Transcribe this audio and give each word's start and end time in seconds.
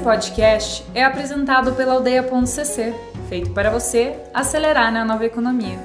Esse 0.00 0.06
podcast 0.06 0.82
é 0.94 1.04
apresentado 1.04 1.76
pela 1.76 1.92
Aldeia.cc, 1.92 2.94
feito 3.28 3.52
para 3.52 3.68
você 3.68 4.18
acelerar 4.32 4.90
na 4.90 5.04
nova 5.04 5.26
economia. 5.26 5.76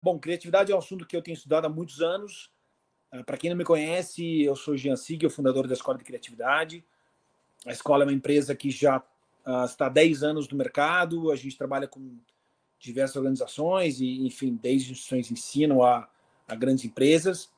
Bom, 0.00 0.20
criatividade 0.20 0.70
é 0.70 0.74
um 0.74 0.78
assunto 0.78 1.04
que 1.04 1.16
eu 1.16 1.20
tenho 1.20 1.34
estudado 1.34 1.64
há 1.64 1.68
muitos 1.68 2.00
anos. 2.00 2.48
Ah, 3.10 3.24
para 3.24 3.36
quem 3.36 3.50
não 3.50 3.56
me 3.56 3.64
conhece, 3.64 4.44
eu 4.44 4.54
sou 4.54 4.76
Jean 4.76 4.94
Sig, 4.94 5.28
fundador 5.28 5.66
da 5.66 5.74
Escola 5.74 5.98
de 5.98 6.04
Criatividade. 6.04 6.84
A 7.66 7.72
escola 7.72 8.04
é 8.04 8.06
uma 8.06 8.12
empresa 8.12 8.54
que 8.54 8.70
já 8.70 8.98
uh, 8.98 9.64
está 9.64 9.86
há 9.86 9.88
10 9.88 10.22
anos 10.22 10.48
no 10.48 10.56
mercado. 10.56 11.32
A 11.32 11.34
gente 11.34 11.58
trabalha 11.58 11.88
com 11.88 12.16
diversas 12.78 13.16
organizações, 13.16 14.00
e, 14.00 14.24
enfim, 14.24 14.56
desde 14.62 14.92
instituições 14.92 15.26
de 15.26 15.32
ensino 15.32 15.82
a, 15.82 16.08
a 16.46 16.54
grandes 16.54 16.84
empresas. 16.84 17.50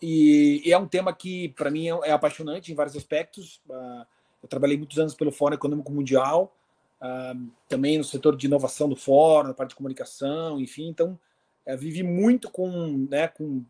E, 0.00 0.62
e, 0.64 0.72
é 0.72 0.78
um 0.78 0.86
tema 0.86 1.12
que, 1.12 1.50
para 1.50 1.70
mim, 1.70 1.88
é, 1.88 2.08
é, 2.08 2.12
apaixonante 2.12 2.70
em 2.70 2.74
vários 2.74 2.96
aspectos. 2.96 3.60
Uh, 3.68 4.06
eu 4.42 4.48
trabalhei 4.48 4.76
muitos 4.76 4.98
anos 4.98 5.14
pelo 5.14 5.32
Fórum 5.32 5.54
Econômico 5.54 5.90
Mundial, 5.90 6.54
uh, 7.00 7.50
também 7.68 7.98
no 7.98 8.04
setor 8.04 8.36
de 8.36 8.46
inovação 8.46 8.88
do 8.88 8.96
Fórum, 8.96 9.48
na 9.48 9.54
parte 9.54 9.70
de 9.70 9.76
comunicação, 9.76 10.60
enfim. 10.60 10.88
Então, 10.88 11.18
uh, 11.66 11.76
vivi 11.76 12.02
muito 12.02 12.50
com, 12.50 13.06
né, 13.10 13.28
com 13.28 13.64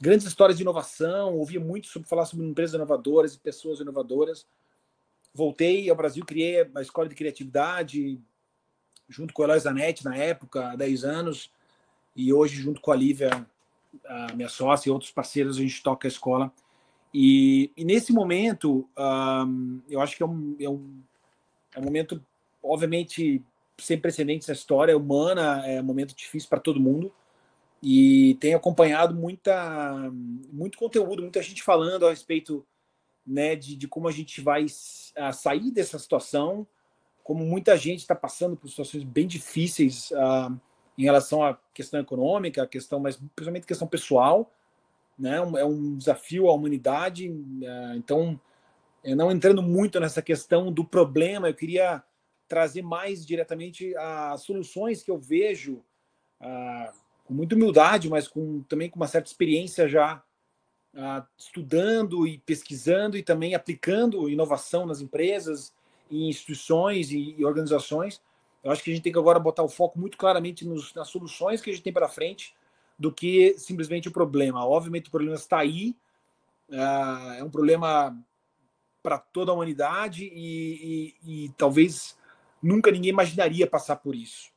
grandes 0.00 0.26
histórias 0.26 0.56
de 0.56 0.62
inovação, 0.62 1.36
ouvia 1.36 1.60
muito 1.60 1.86
sobre 1.86 2.08
falar 2.08 2.24
sobre 2.24 2.44
empresas 2.44 2.74
inovadoras 2.74 3.34
e 3.34 3.38
pessoas 3.38 3.80
inovadoras. 3.80 4.46
Voltei 5.32 5.88
ao 5.88 5.96
Brasil, 5.96 6.24
criei 6.24 6.68
a 6.74 6.82
escola 6.82 7.08
de 7.08 7.14
criatividade, 7.14 8.20
junto 9.08 9.34
com 9.34 9.42
a 9.42 9.46
Eloy 9.46 9.60
Zanetti, 9.60 10.04
na 10.04 10.16
época, 10.16 10.70
há 10.70 10.76
10 10.76 11.04
anos, 11.04 11.50
e 12.16 12.32
hoje, 12.32 12.56
junto 12.56 12.80
com 12.80 12.90
a 12.90 12.96
Lívia, 12.96 13.46
a 14.06 14.32
minha 14.34 14.48
sócia 14.48 14.88
e 14.88 14.92
outros 14.92 15.10
parceiros, 15.10 15.56
a 15.56 15.60
gente 15.60 15.82
toca 15.82 16.06
a 16.06 16.10
escola. 16.10 16.52
E, 17.12 17.70
e 17.76 17.84
nesse 17.84 18.12
momento, 18.12 18.88
um, 18.96 19.80
eu 19.88 20.00
acho 20.00 20.16
que 20.16 20.22
é 20.22 20.26
um, 20.26 20.56
é, 20.60 20.68
um, 20.68 21.00
é 21.74 21.80
um 21.80 21.84
momento, 21.84 22.24
obviamente, 22.62 23.42
sem 23.78 23.98
precedentes 23.98 24.48
na 24.48 24.54
história 24.54 24.96
humana, 24.96 25.66
é 25.66 25.80
um 25.80 25.84
momento 25.84 26.14
difícil 26.14 26.48
para 26.48 26.60
todo 26.60 26.80
mundo. 26.80 27.12
E 27.82 28.36
tenho 28.40 28.56
acompanhado 28.56 29.14
muita, 29.14 29.94
muito 30.52 30.76
conteúdo, 30.78 31.22
muita 31.22 31.42
gente 31.42 31.62
falando 31.62 32.06
a 32.06 32.10
respeito 32.10 32.64
né, 33.26 33.56
de, 33.56 33.74
de 33.74 33.88
como 33.88 34.06
a 34.06 34.12
gente 34.12 34.40
vai 34.40 34.66
a, 35.16 35.32
sair 35.32 35.70
dessa 35.70 35.98
situação, 35.98 36.66
como 37.24 37.44
muita 37.44 37.76
gente 37.76 38.00
está 38.00 38.14
passando 38.14 38.56
por 38.56 38.68
situações 38.68 39.02
bem 39.02 39.26
difíceis. 39.26 40.10
Uh, 40.10 40.60
em 41.00 41.04
relação 41.04 41.42
à 41.42 41.58
questão 41.72 41.98
econômica, 41.98 42.62
a 42.62 42.66
questão, 42.66 43.00
mas 43.00 43.16
principalmente 43.34 43.66
questão 43.66 43.88
pessoal, 43.88 44.52
né? 45.18 45.36
É 45.36 45.64
um 45.64 45.96
desafio 45.96 46.46
à 46.46 46.52
humanidade. 46.52 47.34
É, 47.62 47.96
então, 47.96 48.38
não 49.16 49.32
entrando 49.32 49.62
muito 49.62 49.98
nessa 49.98 50.20
questão 50.20 50.70
do 50.70 50.84
problema, 50.84 51.48
eu 51.48 51.54
queria 51.54 52.02
trazer 52.46 52.82
mais 52.82 53.24
diretamente 53.24 53.96
as 53.96 54.42
soluções 54.42 55.02
que 55.02 55.10
eu 55.10 55.18
vejo 55.18 55.82
ah, 56.38 56.92
com 57.24 57.32
muita 57.32 57.54
humildade, 57.54 58.10
mas 58.10 58.28
com, 58.28 58.62
também 58.64 58.90
com 58.90 58.96
uma 58.96 59.08
certa 59.08 59.28
experiência 59.28 59.88
já 59.88 60.22
ah, 60.94 61.26
estudando 61.38 62.26
e 62.26 62.36
pesquisando 62.38 63.16
e 63.16 63.22
também 63.22 63.54
aplicando 63.54 64.28
inovação 64.28 64.84
nas 64.84 65.00
empresas, 65.00 65.72
em 66.10 66.28
instituições 66.28 67.10
e 67.10 67.42
organizações 67.42 68.20
eu 68.62 68.70
acho 68.70 68.82
que 68.82 68.90
a 68.90 68.94
gente 68.94 69.02
tem 69.02 69.12
que 69.12 69.18
agora 69.18 69.38
botar 69.38 69.62
o 69.62 69.68
foco 69.68 69.98
muito 69.98 70.18
claramente 70.18 70.66
nos, 70.66 70.92
nas 70.94 71.08
soluções 71.08 71.60
que 71.60 71.70
a 71.70 71.72
gente 71.72 71.82
tem 71.82 71.92
para 71.92 72.08
frente 72.08 72.54
do 72.98 73.10
que 73.10 73.54
simplesmente 73.58 74.08
o 74.08 74.12
problema. 74.12 74.66
Obviamente 74.66 75.08
o 75.08 75.10
problema 75.10 75.34
está 75.34 75.58
aí, 75.58 75.96
uh, 76.68 77.32
é 77.38 77.42
um 77.42 77.50
problema 77.50 78.16
para 79.02 79.18
toda 79.18 79.50
a 79.50 79.54
humanidade 79.54 80.24
e, 80.24 81.14
e, 81.24 81.44
e, 81.44 81.48
talvez 81.56 82.18
nunca 82.62 82.90
ninguém 82.90 83.10
imaginaria 83.10 83.66
passar 83.66 83.96
por 83.96 84.14
isso. 84.14 84.50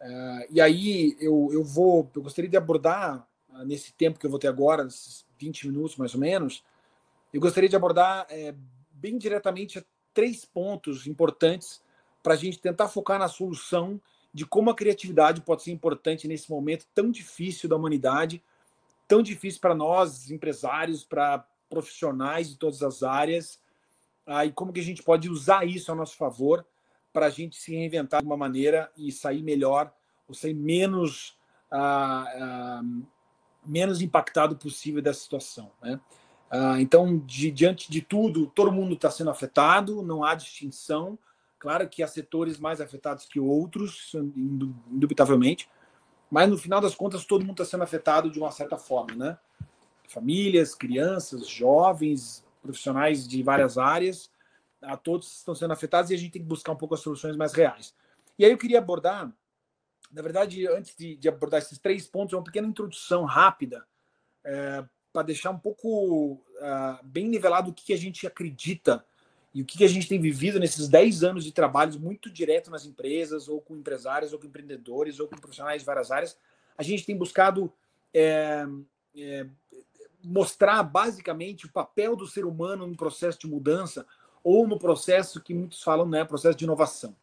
Uh, 0.00 0.46
e 0.48 0.60
aí 0.60 1.14
eu, 1.20 1.50
eu 1.52 1.62
vou, 1.62 2.10
eu 2.16 2.22
gostaria 2.22 2.48
de 2.48 2.56
abordar 2.56 3.28
uh, 3.50 3.64
nesse 3.66 3.92
tempo 3.92 4.18
que 4.18 4.24
eu 4.24 4.30
vou 4.30 4.38
ter 4.38 4.48
agora, 4.48 4.84
nesses 4.84 5.26
20 5.38 5.68
minutos 5.68 5.96
mais 5.96 6.14
ou 6.14 6.20
menos, 6.20 6.64
eu 7.32 7.40
gostaria 7.40 7.68
de 7.68 7.76
abordar 7.76 8.26
é, 8.30 8.54
bem 8.92 9.18
diretamente 9.18 9.84
três 10.14 10.44
pontos 10.44 11.06
importantes 11.06 11.82
para 12.22 12.34
a 12.34 12.36
gente 12.36 12.58
tentar 12.58 12.88
focar 12.88 13.18
na 13.18 13.28
solução 13.28 14.00
de 14.32 14.46
como 14.46 14.70
a 14.70 14.74
criatividade 14.74 15.40
pode 15.40 15.62
ser 15.62 15.72
importante 15.72 16.28
nesse 16.28 16.50
momento 16.50 16.86
tão 16.94 17.10
difícil 17.10 17.68
da 17.68 17.76
humanidade, 17.76 18.42
tão 19.08 19.22
difícil 19.22 19.60
para 19.60 19.74
nós, 19.74 20.30
empresários, 20.30 21.04
para 21.04 21.44
profissionais 21.68 22.48
de 22.48 22.56
todas 22.56 22.82
as 22.82 23.02
áreas, 23.02 23.60
ah, 24.26 24.44
e 24.46 24.52
como 24.52 24.72
que 24.72 24.80
a 24.80 24.84
gente 24.84 25.02
pode 25.02 25.28
usar 25.28 25.66
isso 25.66 25.90
a 25.90 25.94
nosso 25.94 26.16
favor 26.16 26.64
para 27.12 27.26
a 27.26 27.30
gente 27.30 27.56
se 27.56 27.74
reinventar 27.74 28.20
de 28.20 28.26
uma 28.26 28.36
maneira 28.36 28.90
e 28.96 29.10
sair 29.10 29.42
melhor, 29.42 29.92
ou 30.28 30.34
sair 30.34 30.54
menos, 30.54 31.36
ah, 31.70 32.24
ah, 32.28 32.82
menos 33.66 34.00
impactado 34.00 34.56
possível 34.56 35.02
dessa 35.02 35.20
situação. 35.20 35.72
Né? 35.82 36.00
Ah, 36.50 36.80
então, 36.80 37.18
de, 37.18 37.50
diante 37.50 37.90
de 37.90 38.00
tudo, 38.00 38.46
todo 38.46 38.72
mundo 38.72 38.94
está 38.94 39.10
sendo 39.10 39.30
afetado, 39.30 40.02
não 40.02 40.22
há 40.22 40.34
distinção, 40.34 41.18
Claro 41.60 41.86
que 41.86 42.02
há 42.02 42.08
setores 42.08 42.58
mais 42.58 42.80
afetados 42.80 43.26
que 43.26 43.38
outros, 43.38 44.12
indubitavelmente, 44.14 45.68
mas 46.30 46.48
no 46.48 46.56
final 46.56 46.80
das 46.80 46.94
contas 46.94 47.26
todo 47.26 47.44
mundo 47.44 47.62
está 47.62 47.66
sendo 47.66 47.84
afetado 47.84 48.30
de 48.30 48.38
uma 48.38 48.50
certa 48.50 48.78
forma, 48.78 49.14
né? 49.14 49.38
Famílias, 50.08 50.74
crianças, 50.74 51.46
jovens, 51.46 52.42
profissionais 52.62 53.28
de 53.28 53.42
várias 53.42 53.76
áreas, 53.76 54.30
a 54.80 54.96
todos 54.96 55.36
estão 55.36 55.54
sendo 55.54 55.74
afetados 55.74 56.10
e 56.10 56.14
a 56.14 56.16
gente 56.16 56.32
tem 56.32 56.42
que 56.42 56.48
buscar 56.48 56.72
um 56.72 56.76
pouco 56.76 56.94
as 56.94 57.00
soluções 57.00 57.36
mais 57.36 57.52
reais. 57.52 57.94
E 58.38 58.44
aí 58.44 58.50
eu 58.50 58.56
queria 58.58 58.78
abordar, 58.78 59.30
na 60.10 60.22
verdade, 60.22 60.66
antes 60.66 60.96
de, 60.96 61.14
de 61.14 61.28
abordar 61.28 61.60
esses 61.60 61.78
três 61.78 62.06
pontos, 62.06 62.32
uma 62.32 62.42
pequena 62.42 62.66
introdução 62.66 63.24
rápida 63.24 63.86
é, 64.42 64.82
para 65.12 65.24
deixar 65.24 65.50
um 65.50 65.58
pouco 65.58 66.34
uh, 66.34 67.04
bem 67.04 67.28
nivelado 67.28 67.70
o 67.70 67.74
que 67.74 67.92
a 67.92 67.98
gente 67.98 68.26
acredita 68.26 69.04
e 69.52 69.62
o 69.62 69.64
que 69.64 69.84
a 69.84 69.88
gente 69.88 70.08
tem 70.08 70.20
vivido 70.20 70.60
nesses 70.60 70.88
10 70.88 71.24
anos 71.24 71.44
de 71.44 71.52
trabalhos 71.52 71.96
muito 71.96 72.30
direto 72.30 72.70
nas 72.70 72.86
empresas, 72.86 73.48
ou 73.48 73.60
com 73.60 73.76
empresários, 73.76 74.32
ou 74.32 74.38
com 74.38 74.46
empreendedores, 74.46 75.18
ou 75.18 75.26
com 75.26 75.36
profissionais 75.36 75.82
de 75.82 75.86
várias 75.86 76.10
áreas, 76.10 76.36
a 76.78 76.82
gente 76.82 77.04
tem 77.04 77.16
buscado 77.16 77.72
é, 78.14 78.64
é, 79.16 79.46
mostrar 80.22 80.82
basicamente 80.84 81.66
o 81.66 81.72
papel 81.72 82.14
do 82.14 82.28
ser 82.28 82.44
humano 82.44 82.86
no 82.86 82.96
processo 82.96 83.40
de 83.40 83.48
mudança, 83.48 84.06
ou 84.42 84.66
no 84.68 84.78
processo 84.78 85.40
que 85.40 85.52
muitos 85.52 85.82
falam, 85.82 86.08
né, 86.08 86.24
processo 86.24 86.56
de 86.56 86.64
inovação. 86.64 87.14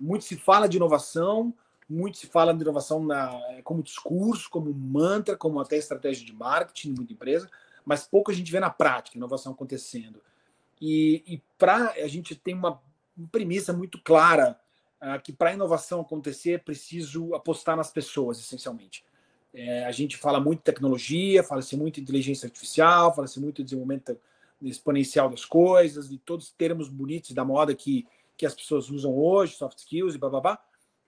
Muito 0.00 0.24
se 0.24 0.36
fala 0.36 0.68
de 0.68 0.76
inovação, 0.76 1.54
muito 1.88 2.18
se 2.18 2.26
fala 2.26 2.54
de 2.54 2.62
inovação 2.62 3.04
na, 3.04 3.30
como 3.62 3.82
discurso, 3.82 4.48
como 4.50 4.72
mantra, 4.72 5.36
como 5.36 5.60
até 5.60 5.76
estratégia 5.76 6.24
de 6.24 6.32
marketing, 6.32 6.94
muita 6.96 7.12
empresa, 7.12 7.50
mas 7.84 8.06
pouco 8.06 8.30
a 8.30 8.34
gente 8.34 8.50
vê 8.50 8.58
na 8.58 8.70
prática 8.70 9.16
inovação 9.16 9.52
acontecendo. 9.52 10.20
E, 10.80 11.22
e 11.26 11.42
para 11.56 11.90
a 11.90 12.08
gente 12.08 12.34
tem 12.34 12.54
uma, 12.54 12.80
premissa 13.32 13.72
muito 13.72 14.00
clara 14.00 14.58
uh, 15.02 15.20
que 15.22 15.32
para 15.32 15.50
a 15.50 15.54
inovação 15.54 16.00
acontecer 16.00 16.52
é 16.52 16.58
preciso 16.58 17.34
apostar 17.34 17.76
nas 17.76 17.90
pessoas, 17.90 18.38
essencialmente. 18.38 19.04
É, 19.52 19.84
a 19.86 19.92
gente 19.92 20.16
fala 20.16 20.38
muito 20.38 20.62
tecnologia, 20.62 21.42
fala-se 21.42 21.76
muito 21.76 21.98
inteligência 21.98 22.46
artificial, 22.46 23.14
fala-se 23.14 23.40
muito 23.40 23.56
de 23.56 23.64
desenvolvimento 23.64 24.16
exponencial 24.60 25.30
das 25.30 25.44
coisas, 25.44 26.08
de 26.08 26.18
todos 26.18 26.46
os 26.46 26.52
termos 26.52 26.88
bonitos 26.88 27.32
da 27.32 27.44
moda 27.44 27.74
que, 27.74 28.06
que 28.36 28.44
as 28.44 28.54
pessoas 28.54 28.90
usam 28.90 29.16
hoje, 29.16 29.54
soft 29.54 29.78
skills 29.78 30.14
e 30.14 30.18
blá. 30.18 30.60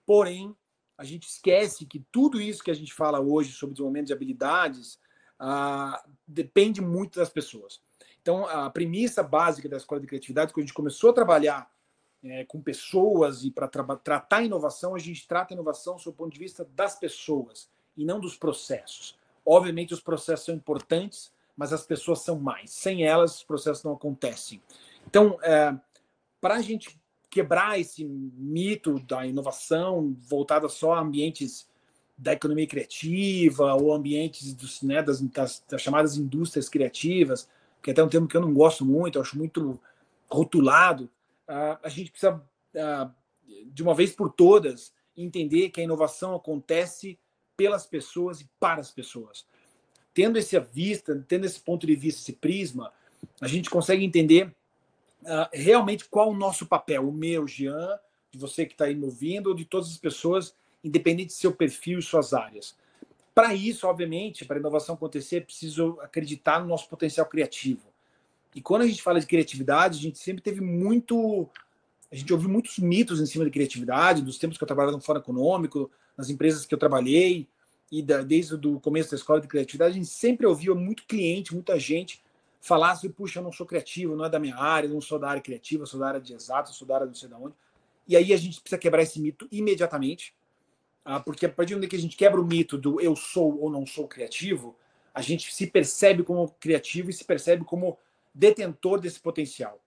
Porém, 0.05 0.55
a 0.97 1.03
gente 1.03 1.27
esquece 1.27 1.85
que 1.85 1.99
tudo 2.11 2.41
isso 2.41 2.63
que 2.63 2.71
a 2.71 2.75
gente 2.75 2.93
fala 2.93 3.19
hoje 3.19 3.51
sobre 3.51 3.73
desenvolvimento 3.73 4.07
de 4.07 4.13
habilidades 4.13 4.99
uh, 5.39 5.97
depende 6.27 6.81
muito 6.81 7.19
das 7.19 7.29
pessoas. 7.29 7.79
Então, 8.21 8.45
a 8.45 8.69
premissa 8.69 9.23
básica 9.23 9.67
da 9.67 9.77
Escola 9.77 9.99
de 9.99 10.07
Criatividade, 10.07 10.53
quando 10.53 10.63
a 10.63 10.67
gente 10.67 10.75
começou 10.75 11.09
a 11.09 11.13
trabalhar 11.13 11.71
é, 12.23 12.45
com 12.45 12.61
pessoas 12.61 13.43
e 13.43 13.51
para 13.51 13.67
tra 13.67 13.83
tratar 13.95 14.37
a 14.37 14.43
inovação, 14.43 14.93
a 14.93 14.99
gente 14.99 15.27
trata 15.27 15.53
a 15.53 15.55
inovação 15.55 15.97
sob 15.97 16.13
o 16.13 16.17
ponto 16.17 16.33
de 16.33 16.39
vista 16.39 16.63
das 16.75 16.97
pessoas 16.97 17.69
e 17.97 18.05
não 18.05 18.19
dos 18.19 18.37
processos. 18.37 19.17
Obviamente, 19.45 19.93
os 19.93 20.01
processos 20.01 20.45
são 20.45 20.55
importantes, 20.55 21.31
mas 21.57 21.73
as 21.73 21.83
pessoas 21.83 22.21
são 22.21 22.39
mais. 22.39 22.71
Sem 22.71 23.03
elas, 23.03 23.37
os 23.37 23.43
processos 23.43 23.83
não 23.83 23.93
acontecem. 23.93 24.61
Então, 25.07 25.37
é, 25.41 25.75
para 26.39 26.55
a 26.55 26.61
gente 26.61 26.99
quebrar 27.29 27.79
esse 27.79 28.03
mito 28.03 28.99
da 28.99 29.25
inovação 29.25 30.15
voltada 30.19 30.67
só 30.69 30.93
a 30.93 30.99
ambientes 30.99 31.67
da 32.17 32.33
economia 32.33 32.67
criativa 32.67 33.73
ou 33.73 33.91
ambientes 33.93 34.53
dos, 34.53 34.83
né, 34.83 35.01
das, 35.01 35.21
das, 35.21 35.63
das 35.67 35.81
chamadas 35.81 36.17
indústrias 36.17 36.69
criativas, 36.69 37.47
que 37.81 37.89
é 37.89 37.93
até 37.93 38.03
um 38.03 38.09
termo 38.09 38.27
que 38.27 38.37
eu 38.37 38.41
não 38.41 38.53
gosto 38.53 38.85
muito, 38.85 39.17
eu 39.17 39.21
acho 39.21 39.37
muito 39.37 39.79
rotulado, 40.29 41.09
a 41.47 41.89
gente 41.89 42.11
precisa, 42.11 42.41
de 43.65 43.83
uma 43.83 43.93
vez 43.93 44.11
por 44.13 44.31
todas, 44.31 44.93
entender 45.17 45.69
que 45.69 45.81
a 45.81 45.83
inovação 45.83 46.35
acontece 46.35 47.19
pelas 47.57 47.85
pessoas 47.85 48.41
e 48.41 48.49
para 48.59 48.79
as 48.79 48.91
pessoas. 48.91 49.45
tendo 50.13 50.37
essa 50.37 50.59
vista, 50.59 51.23
tendo 51.27 51.45
esse 51.45 51.59
ponto 51.59 51.87
de 51.87 51.95
vista, 51.95 52.21
esse 52.21 52.33
prisma, 52.33 52.91
a 53.39 53.47
gente 53.47 53.69
consegue 53.69 54.03
entender 54.03 54.53
uh, 55.21 55.47
realmente 55.53 56.05
qual 56.05 56.31
o 56.31 56.35
nosso 56.35 56.65
papel, 56.65 57.07
o 57.07 57.13
meu, 57.13 57.47
Jean, 57.47 57.97
de 58.31 58.37
você 58.37 58.65
que 58.65 58.73
está 58.73 58.85
aí 58.85 58.95
me 58.95 59.05
ouvindo, 59.05 59.47
ou 59.47 59.53
de 59.53 59.65
todas 59.65 59.89
as 59.89 59.97
pessoas, 59.97 60.55
independente 60.83 61.27
do 61.27 61.33
seu 61.33 61.53
perfil 61.53 61.99
e 61.99 62.01
suas 62.01 62.33
áreas. 62.33 62.75
Para 63.33 63.53
isso, 63.53 63.87
obviamente, 63.87 64.45
para 64.45 64.57
a 64.57 64.59
inovação 64.59 64.95
acontecer, 64.95 65.37
é 65.37 65.41
preciso 65.41 65.97
acreditar 66.01 66.59
no 66.59 66.67
nosso 66.67 66.89
potencial 66.89 67.25
criativo. 67.25 67.91
E 68.53 68.61
quando 68.61 68.81
a 68.81 68.87
gente 68.87 69.01
fala 69.01 69.19
de 69.19 69.25
criatividade, 69.25 69.97
a 69.97 70.01
gente 70.01 70.19
sempre 70.19 70.41
teve 70.41 70.59
muito. 70.59 71.49
A 72.11 72.15
gente 72.15 72.31
ouviu 72.33 72.49
muitos 72.49 72.77
mitos 72.77 73.21
em 73.21 73.25
cima 73.25 73.45
de 73.45 73.51
criatividade, 73.51 74.21
dos 74.21 74.37
tempos 74.37 74.57
que 74.57 74.63
eu 74.63 74.67
trabalhava 74.67 74.97
no 74.97 75.01
Fórum 75.01 75.19
Econômico, 75.19 75.89
nas 76.17 76.29
empresas 76.29 76.65
que 76.65 76.73
eu 76.73 76.77
trabalhei, 76.77 77.47
e 77.89 78.01
da, 78.01 78.21
desde 78.21 78.55
o 78.55 78.79
começo 78.81 79.11
da 79.11 79.15
escola 79.15 79.39
de 79.39 79.47
criatividade, 79.47 79.91
a 79.91 79.95
gente 79.95 80.09
sempre 80.09 80.45
ouvia 80.45 80.75
muito 80.75 81.05
cliente, 81.05 81.53
muita 81.53 81.79
gente 81.79 82.21
falar 82.59 82.91
assim: 82.91 83.09
puxa, 83.09 83.39
eu 83.39 83.43
não 83.43 83.51
sou 83.51 83.65
criativo, 83.65 84.15
não 84.15 84.25
é 84.25 84.29
da 84.29 84.39
minha 84.39 84.57
área, 84.57 84.89
não 84.89 84.99
sou 84.99 85.17
da 85.17 85.29
área 85.29 85.41
criativa, 85.41 85.85
sou 85.85 85.99
da 85.99 86.07
área 86.07 86.21
de 86.21 86.33
exato, 86.33 86.73
sou 86.73 86.87
da 86.87 86.95
área 86.95 87.07
não 87.07 87.13
sei 87.13 87.29
de 87.29 87.35
onde. 87.35 87.55
E 88.07 88.15
aí 88.15 88.33
a 88.33 88.37
gente 88.37 88.59
precisa 88.59 88.77
quebrar 88.77 89.03
esse 89.03 89.19
mito 89.21 89.47
imediatamente, 89.51 90.33
porque 91.25 91.45
a 91.45 91.49
partir 91.49 91.73
do 91.73 91.77
momento 91.77 91.89
que 91.89 91.95
a 91.95 91.99
gente 91.99 92.15
quebra 92.15 92.39
o 92.39 92.45
mito 92.45 92.77
do 92.77 93.01
eu 93.01 93.15
sou 93.15 93.59
ou 93.59 93.69
não 93.69 93.85
sou 93.85 94.07
criativo, 94.07 94.75
a 95.13 95.21
gente 95.21 95.53
se 95.53 95.67
percebe 95.67 96.23
como 96.23 96.49
criativo 96.59 97.09
e 97.09 97.13
se 97.13 97.23
percebe 97.23 97.63
como 97.63 97.97
detentor 98.33 98.99
desse 98.99 99.19
potencial. 99.19 99.79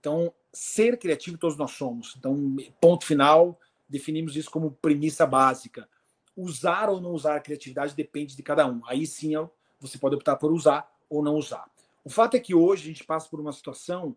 Então, 0.00 0.32
ser 0.52 0.98
criativo 0.98 1.38
todos 1.38 1.56
nós 1.56 1.70
somos. 1.72 2.14
Então, 2.18 2.56
ponto 2.80 3.04
final, 3.04 3.58
definimos 3.88 4.36
isso 4.36 4.50
como 4.50 4.72
premissa 4.72 5.24
básica. 5.26 5.88
Usar 6.36 6.88
ou 6.88 7.00
não 7.00 7.12
usar 7.12 7.36
a 7.36 7.40
criatividade 7.40 7.94
depende 7.94 8.34
de 8.34 8.42
cada 8.42 8.66
um. 8.66 8.80
Aí 8.86 9.06
sim 9.06 9.34
você 9.78 9.98
pode 9.98 10.16
optar 10.16 10.36
por 10.36 10.50
usar 10.50 10.90
ou 11.08 11.22
não 11.22 11.36
usar. 11.36 11.70
O 12.04 12.10
fato 12.10 12.36
é 12.36 12.40
que 12.40 12.54
hoje 12.54 12.84
a 12.84 12.86
gente 12.86 13.04
passa 13.04 13.28
por 13.28 13.38
uma 13.38 13.52
situação 13.52 14.16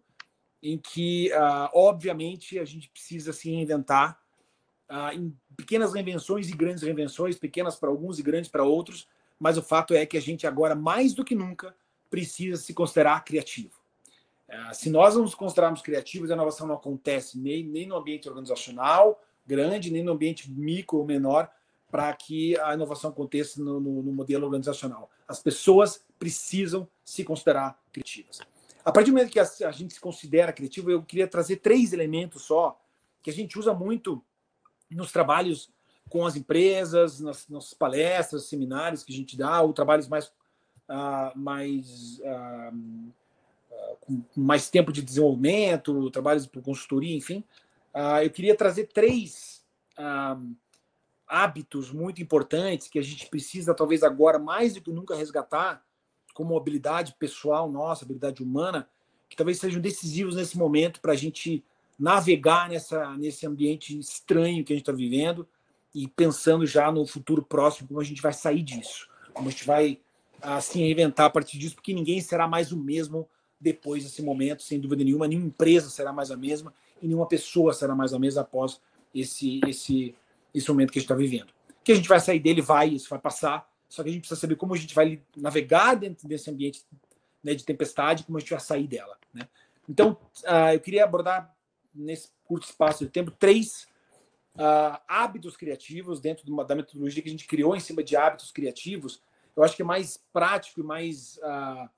em 0.63 0.77
que, 0.77 1.31
uh, 1.33 1.69
obviamente, 1.73 2.57
a 2.57 2.65
gente 2.65 2.89
precisa 2.89 3.31
se 3.31 3.51
reinventar 3.51 4.19
uh, 4.89 5.13
em 5.13 5.35
pequenas 5.55 5.93
reinvenções 5.93 6.49
e 6.49 6.53
grandes 6.53 6.83
reinvenções, 6.83 7.37
pequenas 7.37 7.75
para 7.75 7.89
alguns 7.89 8.19
e 8.19 8.23
grandes 8.23 8.49
para 8.49 8.63
outros, 8.63 9.07
mas 9.39 9.57
o 9.57 9.63
fato 9.63 9.93
é 9.93 10.05
que 10.05 10.17
a 10.17 10.21
gente 10.21 10.47
agora, 10.47 10.75
mais 10.75 11.13
do 11.13 11.25
que 11.25 11.35
nunca, 11.35 11.75
precisa 12.09 12.57
se 12.61 12.73
considerar 12.73 13.23
criativo. 13.23 13.73
Uh, 14.47 14.73
se 14.73 14.89
nós 14.89 15.15
não 15.15 15.23
nos 15.23 15.35
considerarmos 15.35 15.81
criativos, 15.81 16.31
a 16.31 16.35
inovação 16.35 16.67
não 16.67 16.75
acontece 16.75 17.37
nem, 17.37 17.63
nem 17.63 17.87
no 17.87 17.95
ambiente 17.95 18.27
organizacional 18.29 19.21
grande, 19.45 19.91
nem 19.91 20.03
no 20.03 20.13
ambiente 20.13 20.49
micro 20.49 20.97
ou 20.97 21.05
menor, 21.05 21.49
para 21.91 22.11
que 22.13 22.59
a 22.59 22.73
inovação 22.73 23.11
aconteça 23.11 23.61
no, 23.61 23.79
no, 23.79 24.01
no 24.01 24.11
modelo 24.11 24.45
organizacional. 24.45 25.09
As 25.27 25.39
pessoas 25.39 26.03
precisam 26.17 26.87
se 27.03 27.23
considerar 27.23 27.79
criativas. 27.91 28.39
A 28.83 28.91
partir 28.91 29.11
do 29.11 29.17
momento 29.17 29.31
que 29.31 29.39
a 29.39 29.71
gente 29.71 29.93
se 29.93 29.99
considera 29.99 30.51
criativo, 30.51 30.91
eu 30.91 31.01
queria 31.03 31.27
trazer 31.27 31.57
três 31.57 31.93
elementos 31.93 32.43
só 32.43 32.79
que 33.21 33.29
a 33.29 33.33
gente 33.33 33.57
usa 33.57 33.73
muito 33.73 34.23
nos 34.91 35.11
trabalhos 35.11 35.69
com 36.09 36.25
as 36.25 36.35
empresas, 36.35 37.19
nas 37.19 37.47
nossas 37.49 37.73
palestras, 37.73 38.45
seminários 38.45 39.03
que 39.03 39.11
a 39.11 39.15
gente 39.15 39.37
dá, 39.37 39.61
ou 39.61 39.73
trabalhos 39.73 40.07
mais, 40.07 40.27
uh, 40.27 41.35
mais 41.35 42.19
uh, 42.19 42.75
uh, 42.75 43.97
com 44.01 44.23
mais 44.35 44.69
tempo 44.69 44.91
de 44.91 45.01
desenvolvimento, 45.01 46.11
trabalhos 46.11 46.45
por 46.45 46.61
consultoria, 46.61 47.15
enfim. 47.15 47.43
eu 48.23 48.29
queria 48.29 48.55
trazer 48.55 48.87
três 48.87 49.65
hábitos 51.27 51.91
muito 51.91 52.21
importantes 52.21 52.87
que 52.87 52.99
a 52.99 53.01
gente 53.01 53.27
precisa, 53.27 53.73
talvez 53.73 54.03
agora 54.03 54.37
mais 54.37 54.73
do 54.73 54.81
que 54.81 54.91
nunca, 54.91 55.15
resgatar 55.15 55.83
como 56.33 56.57
habilidade 56.57 57.15
pessoal 57.17 57.71
nossa, 57.71 58.03
habilidade 58.03 58.43
humana, 58.43 58.87
que 59.29 59.35
talvez 59.35 59.57
sejam 59.57 59.81
decisivos 59.81 60.35
nesse 60.35 60.57
momento 60.57 61.01
para 61.01 61.13
a 61.13 61.15
gente 61.15 61.63
navegar 61.97 62.69
nessa, 62.69 63.15
nesse 63.17 63.47
ambiente 63.47 63.97
estranho 63.97 64.63
que 64.63 64.73
a 64.73 64.75
gente 64.75 64.83
está 64.83 64.91
vivendo 64.91 65.47
e 65.93 66.07
pensando 66.07 66.65
já 66.65 66.91
no 66.91 67.05
futuro 67.05 67.41
próximo, 67.41 67.87
como 67.87 68.01
a 68.01 68.03
gente 68.03 68.21
vai 68.21 68.33
sair 68.33 68.61
disso, 68.61 69.07
como 69.33 69.47
a 69.47 69.51
gente 69.51 69.65
vai 69.65 69.99
assim 70.41 70.79
reinventar 70.79 71.27
a 71.27 71.29
partir 71.29 71.57
disso, 71.57 71.75
porque 71.75 71.93
ninguém 71.93 72.19
será 72.19 72.47
mais 72.47 72.71
o 72.71 72.77
mesmo 72.77 73.27
depois 73.59 74.03
desse 74.03 74.21
momento, 74.21 74.61
sem 74.61 74.79
dúvida 74.79 75.03
nenhuma, 75.03 75.27
nenhuma 75.27 75.47
empresa 75.47 75.89
será 75.89 76.11
mais 76.11 76.29
a 76.29 76.37
mesma 76.37 76.73
e 77.01 77.07
nenhuma 77.07 77.27
pessoa 77.27 77.73
será 77.73 77.95
mais 77.95 78.13
a 78.13 78.19
mesma 78.19 78.41
após 78.41 78.79
esse 79.13 79.61
esse 79.65 80.13
esse 80.53 80.69
momento 80.69 80.91
que 80.91 80.99
a 80.99 81.01
gente 81.01 81.11
está 81.11 81.15
vivendo. 81.15 81.47
Que 81.83 81.91
a 81.91 81.95
gente 81.95 82.07
vai 82.07 82.19
sair 82.19 82.39
dele, 82.39 82.61
vai, 82.61 82.89
isso 82.89 83.09
vai 83.09 83.19
passar, 83.19 83.69
só 83.87 84.03
que 84.03 84.09
a 84.09 84.11
gente 84.11 84.21
precisa 84.21 84.39
saber 84.39 84.55
como 84.55 84.73
a 84.73 84.77
gente 84.77 84.93
vai 84.93 85.21
navegar 85.35 85.95
dentro 85.95 86.27
desse 86.27 86.49
ambiente 86.49 86.83
né, 87.43 87.53
de 87.53 87.63
tempestade, 87.63 88.23
como 88.23 88.37
a 88.37 88.41
gente 88.41 88.49
vai 88.49 88.59
sair 88.59 88.87
dela. 88.87 89.17
Né? 89.33 89.47
Então, 89.87 90.17
uh, 90.43 90.73
eu 90.73 90.79
queria 90.79 91.03
abordar 91.03 91.54
nesse 91.95 92.29
curto 92.43 92.65
espaço 92.65 93.05
de 93.05 93.11
tempo 93.11 93.31
três 93.31 93.87
uh, 94.55 94.99
hábitos 95.07 95.55
criativos 95.55 96.19
dentro 96.19 96.45
uma, 96.51 96.65
da 96.65 96.75
metodologia 96.75 97.21
que 97.21 97.29
a 97.29 97.31
gente 97.31 97.47
criou 97.47 97.75
em 97.75 97.79
cima 97.79 98.03
de 98.03 98.15
hábitos 98.15 98.51
criativos. 98.51 99.21
Eu 99.55 99.63
acho 99.63 99.75
que 99.75 99.81
é 99.81 99.85
mais 99.85 100.17
prático 100.33 100.81
e 100.81 100.83
mais 100.83 101.37
uh, 101.37 101.89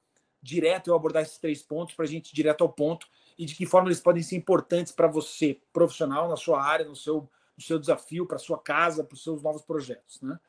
direto 0.41 0.89
eu 0.89 0.95
abordar 0.95 1.23
esses 1.23 1.37
três 1.37 1.61
pontos 1.61 1.95
para 1.95 2.05
a 2.05 2.07
gente 2.07 2.29
ir 2.29 2.35
direto 2.35 2.63
ao 2.63 2.69
ponto 2.69 3.07
e 3.37 3.45
de 3.45 3.55
que 3.55 3.65
forma 3.65 3.87
eles 3.87 3.99
podem 3.99 4.23
ser 4.23 4.35
importantes 4.35 4.91
para 4.91 5.07
você, 5.07 5.59
profissional, 5.73 6.29
na 6.29 6.37
sua 6.37 6.63
área, 6.63 6.85
no 6.85 6.95
seu, 6.95 7.29
no 7.55 7.63
seu 7.63 7.79
desafio, 7.79 8.25
para 8.25 8.37
sua 8.37 8.57
casa, 8.57 9.03
para 9.03 9.15
os 9.15 9.23
seus 9.23 9.41
novos 9.41 9.61
projetos. 9.61 10.21
Né? 10.21 10.39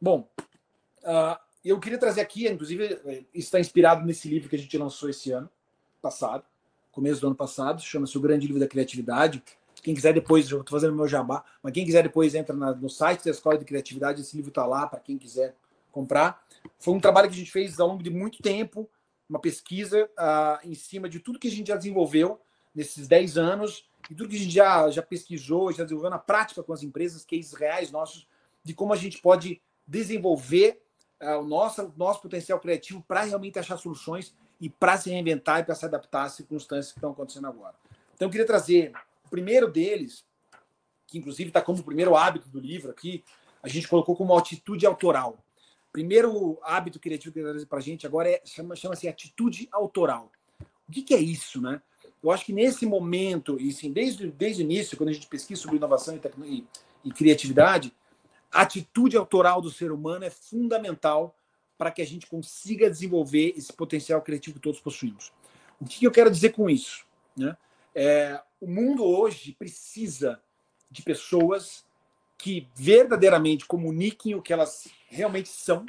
Bom, 0.00 0.28
Uh, 1.02 1.36
eu 1.64 1.78
queria 1.78 1.98
trazer 1.98 2.20
aqui, 2.20 2.48
inclusive, 2.48 3.00
eh, 3.04 3.24
está 3.34 3.60
inspirado 3.60 4.04
nesse 4.04 4.28
livro 4.28 4.48
que 4.48 4.56
a 4.56 4.58
gente 4.58 4.76
lançou 4.76 5.08
esse 5.08 5.30
ano 5.30 5.48
passado, 6.00 6.44
começo 6.92 7.20
do 7.22 7.26
ano 7.26 7.34
passado, 7.34 7.80
chama-se 7.80 8.16
O 8.16 8.20
Grande 8.20 8.46
Livro 8.46 8.60
da 8.60 8.68
Criatividade. 8.68 9.42
Quem 9.82 9.94
quiser 9.94 10.12
depois, 10.12 10.48
eu 10.50 10.60
estou 10.60 10.78
fazendo 10.78 10.94
meu 10.94 11.08
jabá, 11.08 11.42
mas 11.62 11.72
quem 11.72 11.84
quiser 11.84 12.02
depois 12.02 12.34
entra 12.34 12.54
na, 12.54 12.72
no 12.72 12.88
site 12.88 13.24
da 13.24 13.30
Escola 13.30 13.58
de 13.58 13.64
Criatividade, 13.64 14.20
esse 14.20 14.36
livro 14.36 14.50
está 14.50 14.64
lá 14.64 14.86
para 14.86 15.00
quem 15.00 15.18
quiser 15.18 15.56
comprar. 15.90 16.44
Foi 16.78 16.94
um 16.94 17.00
trabalho 17.00 17.28
que 17.28 17.34
a 17.34 17.38
gente 17.38 17.50
fez 17.50 17.80
ao 17.80 17.88
longo 17.88 18.02
de 18.02 18.10
muito 18.10 18.42
tempo, 18.42 18.88
uma 19.28 19.40
pesquisa 19.40 20.04
uh, 20.04 20.68
em 20.68 20.74
cima 20.74 21.08
de 21.08 21.18
tudo 21.18 21.38
que 21.38 21.48
a 21.48 21.50
gente 21.50 21.68
já 21.68 21.76
desenvolveu 21.76 22.38
nesses 22.74 23.08
10 23.08 23.38
anos 23.38 23.88
e 24.10 24.14
tudo 24.14 24.28
que 24.28 24.36
a 24.36 24.38
gente 24.38 24.54
já, 24.54 24.90
já 24.90 25.02
pesquisou, 25.02 25.72
já 25.72 25.82
desenvolveu 25.82 26.10
na 26.10 26.18
prática 26.18 26.62
com 26.62 26.72
as 26.72 26.82
empresas, 26.82 27.24
cases 27.24 27.54
reais 27.54 27.90
nossos, 27.90 28.28
de 28.62 28.74
como 28.74 28.92
a 28.92 28.96
gente 28.96 29.18
pode 29.18 29.60
desenvolver 29.86 30.82
uh, 31.20 31.38
o 31.40 31.44
nosso, 31.44 31.92
nosso 31.96 32.20
potencial 32.20 32.60
criativo 32.60 33.02
para 33.08 33.22
realmente 33.22 33.58
achar 33.58 33.78
soluções 33.78 34.34
e 34.62 34.70
para 34.70 34.96
se 34.96 35.10
reinventar 35.10 35.58
e 35.58 35.64
para 35.64 35.74
se 35.74 35.84
adaptar 35.84 36.22
às 36.22 36.34
circunstâncias 36.34 36.92
que 36.92 36.98
estão 36.98 37.10
acontecendo 37.10 37.48
agora. 37.48 37.74
Então, 38.14 38.28
eu 38.28 38.30
queria 38.30 38.46
trazer 38.46 38.92
o 39.26 39.28
primeiro 39.28 39.68
deles, 39.68 40.24
que 41.08 41.18
inclusive 41.18 41.50
está 41.50 41.60
como 41.60 41.80
o 41.80 41.82
primeiro 41.82 42.16
hábito 42.16 42.48
do 42.48 42.60
livro 42.60 42.92
aqui, 42.92 43.24
a 43.60 43.68
gente 43.68 43.88
colocou 43.88 44.14
como 44.14 44.38
atitude 44.38 44.86
autoral. 44.86 45.36
Primeiro 45.90 46.60
hábito 46.62 47.00
criativo 47.00 47.32
que 47.34 47.40
eu 47.40 47.50
trazer 47.50 47.66
para 47.66 47.78
a 47.78 47.82
gente 47.82 48.06
agora 48.06 48.30
é, 48.30 48.40
chama, 48.44 48.76
chama-se 48.76 49.08
atitude 49.08 49.68
autoral. 49.72 50.30
O 50.88 50.92
que, 50.92 51.02
que, 51.02 51.14
é 51.14 51.18
isso, 51.18 51.60
né? 51.60 51.82
Eu 52.22 52.30
acho 52.30 52.44
que 52.44 52.52
nesse 52.52 52.86
momento, 52.86 53.60
e 53.60 53.72
sim, 53.72 53.92
desde, 53.92 54.30
desde 54.30 54.62
o 54.62 54.64
início, 54.64 54.96
quando 54.96 55.08
a 55.08 55.12
gente 55.12 55.26
pesquisa 55.26 55.60
sobre 55.60 55.76
inovação 55.76 56.14
e, 56.14 56.20
e, 56.46 56.66
e 57.06 57.10
criatividade, 57.10 57.92
a 58.52 58.62
atitude 58.62 59.16
autoral 59.16 59.60
do 59.60 59.72
ser 59.72 59.90
humano 59.90 60.24
é 60.24 60.30
fundamental 60.30 61.34
para 61.76 61.90
que 61.90 62.02
a 62.02 62.06
gente 62.06 62.26
consiga 62.26 62.88
desenvolver 62.88 63.54
esse 63.56 63.72
potencial 63.72 64.20
criativo 64.22 64.56
que 64.56 64.62
todos 64.62 64.80
possuímos. 64.80 65.32
O 65.80 65.84
que 65.84 66.04
eu 66.04 66.10
quero 66.10 66.30
dizer 66.30 66.50
com 66.50 66.70
isso? 66.70 67.04
Né? 67.36 67.56
É, 67.94 68.40
o 68.60 68.66
mundo 68.66 69.04
hoje 69.04 69.52
precisa 69.58 70.40
de 70.90 71.02
pessoas 71.02 71.84
que 72.38 72.68
verdadeiramente 72.74 73.66
comuniquem 73.66 74.34
o 74.34 74.42
que 74.42 74.52
elas 74.52 74.88
realmente 75.08 75.48
são. 75.48 75.86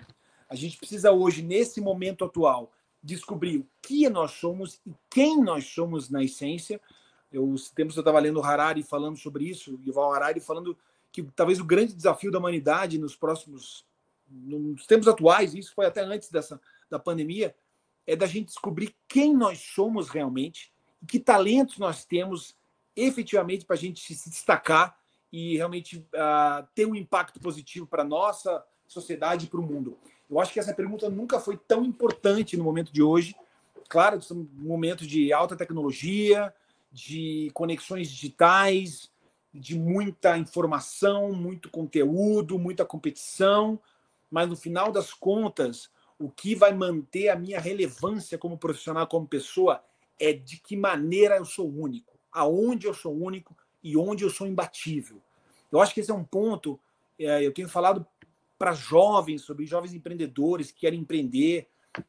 A 0.50 0.56
gente 0.56 0.78
precisa 0.78 1.12
hoje, 1.12 1.42
nesse 1.42 1.82
momento 1.82 2.26
atual, 2.26 2.72
descobrir 3.02 3.58
o 3.58 3.68
que 3.82 4.08
nós 4.10 4.32
somos 4.32 4.80
e 4.86 4.94
quem 5.10 5.44
nós 5.44 5.66
somos 5.66 6.10
na 6.10 6.24
essência. 6.24 6.80
Eu, 7.32 7.50
os 7.50 7.70
tempos 7.72 7.96
eu 7.96 8.02
estava 8.02 8.20
lendo 8.20 8.42
Harari 8.42 8.84
falando 8.84 9.18
sobre 9.18 9.46
isso, 9.46 9.80
Yuval 9.86 10.14
Harari 10.14 10.40
falando 10.40 10.78
que 11.12 11.24
talvez 11.36 11.60
o 11.60 11.66
grande 11.66 11.94
desafio 11.94 12.32
da 12.32 12.40
humanidade 12.40 12.98
nos 12.98 13.16
próximos 13.16 13.86
nos 14.34 14.86
tempos 14.86 15.08
atuais, 15.08 15.54
isso 15.54 15.74
foi 15.74 15.86
até 15.86 16.02
antes 16.02 16.30
dessa 16.30 16.60
da 16.90 17.00
pandemia, 17.00 17.56
é 18.06 18.16
da 18.16 18.26
gente 18.26 18.48
descobrir 18.48 18.96
quem 19.08 19.36
nós 19.36 19.60
somos 19.60 20.10
realmente 20.10 20.72
e 21.02 21.06
que 21.06 21.20
talentos 21.20 21.78
nós 21.78 22.06
temos 22.06 22.56
efetivamente 22.96 23.66
para 23.66 23.76
a 23.76 23.80
gente 23.80 24.14
se 24.14 24.30
destacar 24.30 24.98
e 25.32 25.58
realmente 25.58 25.98
uh, 25.98 26.68
ter 26.76 26.86
um 26.86 26.94
impacto 26.94 27.40
positivo 27.40 27.88
para 27.88 28.04
a 28.04 28.06
nossa 28.06 28.64
sociedade 28.88 29.46
e 29.46 29.50
para 29.50 29.60
o 29.60 29.64
mundo. 29.64 29.98
Eu 30.30 30.40
acho 30.40 30.54
que 30.54 30.60
essa 30.60 30.74
pergunta 30.74 31.10
nunca 31.10 31.40
foi 31.40 31.58
tão 31.58 31.84
importante 31.84 32.56
no 32.56 32.64
momento 32.64 32.94
de 32.94 33.02
hoje. 33.02 33.36
Claro, 33.90 34.20
estamos 34.20 34.48
num 34.54 34.68
momento 34.68 35.08
de 35.08 35.34
alta 35.34 35.56
tecnologia, 35.56 36.54
de 36.92 37.50
conexões 37.54 38.10
digitais, 38.10 39.12
de 39.54 39.78
muita 39.78 40.38
informação, 40.38 41.34
muito 41.34 41.70
conteúdo, 41.70 42.58
muita 42.58 42.86
competição, 42.86 43.80
mas 44.34 44.50
no 44.50 44.56
final 44.56 44.92
das 44.92 45.14
contas, 45.14 45.92
O 46.18 46.30
que 46.30 46.56
vai 46.56 46.74
manter 46.74 47.30
a 47.30 47.36
minha 47.36 47.60
relevância 47.60 48.38
como 48.38 48.58
profissional, 48.58 49.06
como 49.08 49.28
pessoa, 49.28 49.84
é 50.20 50.32
de 50.32 50.58
que 50.58 50.78
maneira 50.78 51.38
eu 51.38 51.44
sou 51.44 51.70
único, 51.70 52.18
aonde 52.32 52.88
eu 52.88 52.94
sou 52.94 53.14
único 53.14 53.56
e 53.84 53.98
onde 53.98 54.24
eu 54.24 54.30
sou 54.30 54.48
imbatível. 54.48 55.22
Eu 55.72 55.82
acho 55.82 55.94
que 55.94 56.00
esse 56.00 56.12
é 56.12 56.14
um 56.14 56.24
ponto. 56.24 56.80
É, 57.20 57.46
eu 57.46 57.52
tenho 57.52 57.68
falado 57.68 58.06
para 58.58 58.74
jovens 58.74 59.42
sobre 59.42 59.66
jovens 59.66 59.94
empreendedores 59.94 60.72
que 60.72 60.80
querem 60.80 61.02
empreender, 61.02 61.68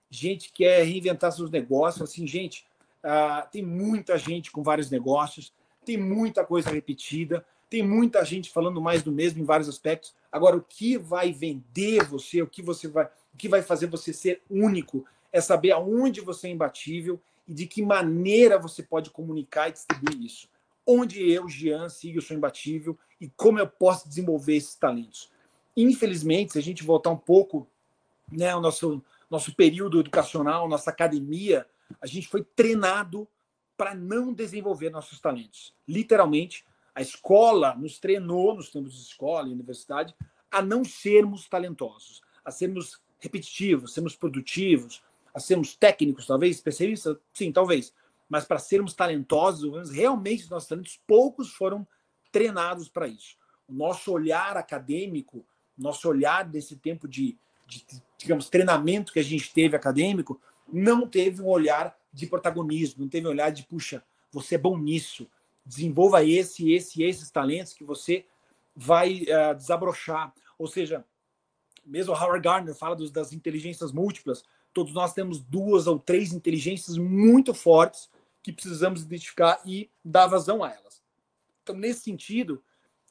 gente 0.09 0.49
que 0.49 0.64
quer 0.64 0.85
reinventar 0.85 1.33
seus 1.33 1.50
negócios. 1.50 2.09
Assim, 2.09 2.26
gente, 2.26 2.64
uh, 3.02 3.50
tem 3.50 3.62
muita 3.62 4.16
gente 4.16 4.52
com 4.52 4.62
vários 4.62 4.90
negócios, 4.90 5.52
tem 5.85 5.97
muita 5.97 6.45
coisa 6.45 6.71
repetida, 6.71 7.45
tem 7.75 7.83
muita 7.83 8.25
gente 8.25 8.50
falando 8.50 8.81
mais 8.81 9.02
do 9.02 9.11
mesmo 9.11 9.43
em 9.43 9.45
vários 9.45 9.69
aspectos. 9.69 10.14
Agora, 10.31 10.57
o 10.57 10.62
que 10.62 10.97
vai 10.97 11.33
vender 11.33 12.04
você, 12.04 12.40
o 12.40 12.47
que 12.47 12.62
você 12.62 12.87
vai, 12.87 13.07
o 13.07 13.37
que 13.37 13.49
vai 13.49 13.62
fazer 13.62 13.88
você 13.88 14.12
ser 14.12 14.40
único, 14.49 15.04
é 15.33 15.40
saber 15.40 15.73
aonde 15.73 16.21
você 16.21 16.47
é 16.47 16.50
imbatível 16.52 17.21
e 17.49 17.52
de 17.52 17.66
que 17.66 17.83
maneira 17.83 18.61
você 18.61 18.81
pode 18.81 19.11
comunicar 19.11 19.69
e 19.69 19.73
distribuir 19.73 20.23
isso. 20.23 20.49
Onde 20.87 21.28
eu, 21.28 21.49
Jean, 21.49 21.88
sigo, 21.88 22.19
eu 22.19 22.23
sou 22.23 22.37
imbatível 22.37 22.97
e 23.21 23.28
como 23.31 23.59
eu 23.59 23.66
posso 23.66 24.09
desenvolver 24.09 24.54
esses 24.54 24.76
talentos. 24.76 25.33
Infelizmente, 25.76 26.52
se 26.52 26.59
a 26.61 26.62
gente 26.62 26.85
voltar 26.85 27.11
um 27.11 27.16
pouco, 27.16 27.66
né, 28.31 28.54
o 28.54 28.61
nosso 28.61 29.02
nosso 29.28 29.52
período 29.52 29.99
educacional, 29.99 30.69
nossa 30.69 30.90
academia, 30.90 31.66
a 32.00 32.07
gente 32.07 32.28
foi 32.28 32.45
treinado 32.45 33.26
para 33.76 33.93
não 33.93 34.33
desenvolver 34.33 34.90
nossos 34.90 35.19
talentos. 35.19 35.75
Literalmente, 35.88 36.64
a 36.95 37.03
escola 37.03 37.75
nos 37.75 37.99
treinou, 37.99 38.55
nos 38.55 38.71
tempos 38.71 38.95
de 38.95 39.03
escola 39.03 39.49
e 39.49 39.53
universidade, 39.53 40.15
a 40.51 40.63
não 40.63 40.85
sermos 40.85 41.49
talentosos, 41.49 42.23
a 42.45 42.51
sermos 42.51 43.01
repetitivos, 43.19 43.93
sermos 43.93 44.15
produtivos, 44.15 45.03
a 45.35 45.41
sermos 45.41 45.75
técnicos, 45.75 46.27
talvez, 46.27 46.57
especialistas, 46.57 47.17
sim, 47.33 47.51
talvez, 47.51 47.93
mas 48.29 48.45
para 48.45 48.59
sermos 48.59 48.95
talentosos, 48.95 49.91
realmente 49.91 50.49
nossos 50.49 50.69
talentos, 50.69 51.01
poucos 51.07 51.53
foram 51.53 51.87
treinados 52.31 52.89
para 52.89 53.09
isso. 53.09 53.37
O 53.67 53.73
nosso 53.73 54.13
olhar 54.13 54.57
acadêmico, 54.57 55.45
nosso 55.77 56.09
olhar 56.09 56.45
desse 56.45 56.77
tempo 56.77 57.09
de, 57.09 57.37
de, 57.67 57.85
digamos, 58.17 58.49
treinamento 58.49 59.13
que 59.13 59.19
a 59.19 59.25
gente 59.25 59.53
teve 59.53 59.75
acadêmico, 59.75 60.41
não 60.73 61.09
teve 61.09 61.43
um 61.43 61.49
olhar 61.49 61.97
de 62.13 62.27
protagonismo, 62.27 63.03
não 63.03 63.09
teve 63.09 63.27
um 63.27 63.31
olhar 63.31 63.51
de, 63.51 63.65
puxa, 63.65 64.05
você 64.31 64.55
é 64.55 64.59
bom 64.59 64.79
nisso, 64.79 65.29
desenvolva 65.64 66.25
esse, 66.25 66.73
esse 66.73 67.02
esses 67.02 67.30
talentos 67.30 67.73
que 67.73 67.85
você 67.85 68.26
vai 68.75 69.23
uh, 69.23 69.54
desabrochar. 69.54 70.33
Ou 70.59 70.66
seja, 70.66 71.04
mesmo 71.85 72.14
Howard 72.14 72.42
Gardner 72.42 72.75
fala 72.75 72.97
dos, 72.97 73.11
das 73.11 73.33
inteligências 73.33 73.92
múltiplas, 73.92 74.42
todos 74.73 74.92
nós 74.92 75.12
temos 75.12 75.40
duas 75.40 75.87
ou 75.87 75.99
três 75.99 76.33
inteligências 76.33 76.97
muito 76.97 77.54
fortes 77.54 78.11
que 78.42 78.52
precisamos 78.52 79.02
identificar 79.02 79.61
e 79.64 79.90
dar 80.04 80.26
vazão 80.26 80.62
a 80.62 80.71
elas. 80.71 81.02
Então, 81.62 81.75
nesse 81.75 82.00
sentido, 82.00 82.62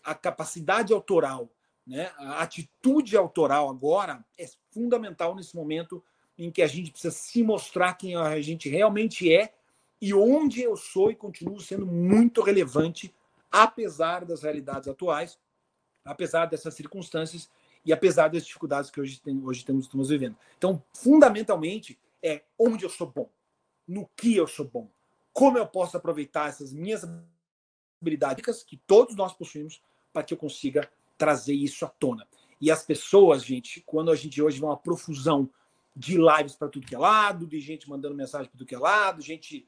a 0.04 0.14
capacidade 0.14 0.94
autoral, 0.94 1.50
né, 1.88 2.12
a 2.18 2.44
atitude 2.44 3.18
autoral 3.18 3.70
agora 3.70 4.24
é 4.38 4.46
fundamental 4.72 5.34
nesse 5.34 5.56
momento 5.56 6.04
em 6.38 6.52
que 6.52 6.62
a 6.62 6.68
gente 6.68 6.92
precisa 6.92 7.14
se 7.14 7.42
mostrar 7.42 7.94
quem 7.94 8.16
a 8.16 8.40
gente 8.42 8.70
realmente 8.70 9.34
é 9.34 9.54
e 10.04 10.14
onde 10.14 10.62
eu 10.62 10.76
sou 10.76 11.10
e 11.12 11.16
continuo 11.16 11.62
sendo 11.62 11.86
muito 11.88 12.42
relevante, 12.42 13.16
apesar 13.50 14.26
das 14.26 14.44
realidades 14.44 14.90
atuais, 14.90 15.40
apesar 16.04 16.46
dessas 16.48 16.74
circunstâncias 16.74 17.50
e 17.86 17.94
apesar 17.94 18.28
das 18.28 18.46
dificuldades 18.46 18.92
que 18.92 19.00
hoje, 19.00 19.22
tem, 19.22 19.42
hoje 19.42 19.64
temos, 19.64 19.86
estamos 19.86 20.10
vivendo. 20.10 20.36
Então, 20.58 20.84
fundamentalmente, 20.94 21.98
é 22.22 22.44
onde 22.60 22.84
eu 22.84 22.90
sou 22.90 23.08
bom, 23.08 23.30
no 23.88 24.06
que 24.14 24.36
eu 24.36 24.46
sou 24.46 24.68
bom, 24.68 24.90
como 25.32 25.58
eu 25.58 25.66
posso 25.66 25.96
aproveitar 25.96 26.50
essas 26.50 26.74
minhas 26.74 27.08
habilidades 28.02 28.62
que 28.62 28.76
todos 28.86 29.16
nós 29.16 29.32
possuímos 29.32 29.82
para 30.12 30.24
que 30.24 30.34
eu 30.34 30.38
consiga 30.38 30.92
trazer 31.18 31.54
isso 31.54 31.86
à 31.86 31.88
tona. 31.88 32.28
E 32.60 32.70
as 32.70 32.86
pessoas, 32.86 33.42
gente, 33.42 33.80
quando 33.86 34.12
a 34.12 34.18
gente 34.18 34.42
hoje 34.42 34.60
vê 34.60 34.66
uma 34.66 34.76
profusão 34.76 35.50
de 35.96 36.18
lives 36.18 36.58
para 36.58 36.68
tudo 36.68 36.86
que 36.86 36.94
é 36.94 36.98
lado, 36.98 37.48
de 37.48 37.62
gente 37.62 37.90
mandando 37.90 38.16
mensagem 38.16 38.50
para 38.50 38.58
tudo 38.58 38.68
que 38.68 38.76
é 38.76 38.80
lado, 38.80 39.22
gente 39.22 39.66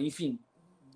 enfim, 0.00 0.38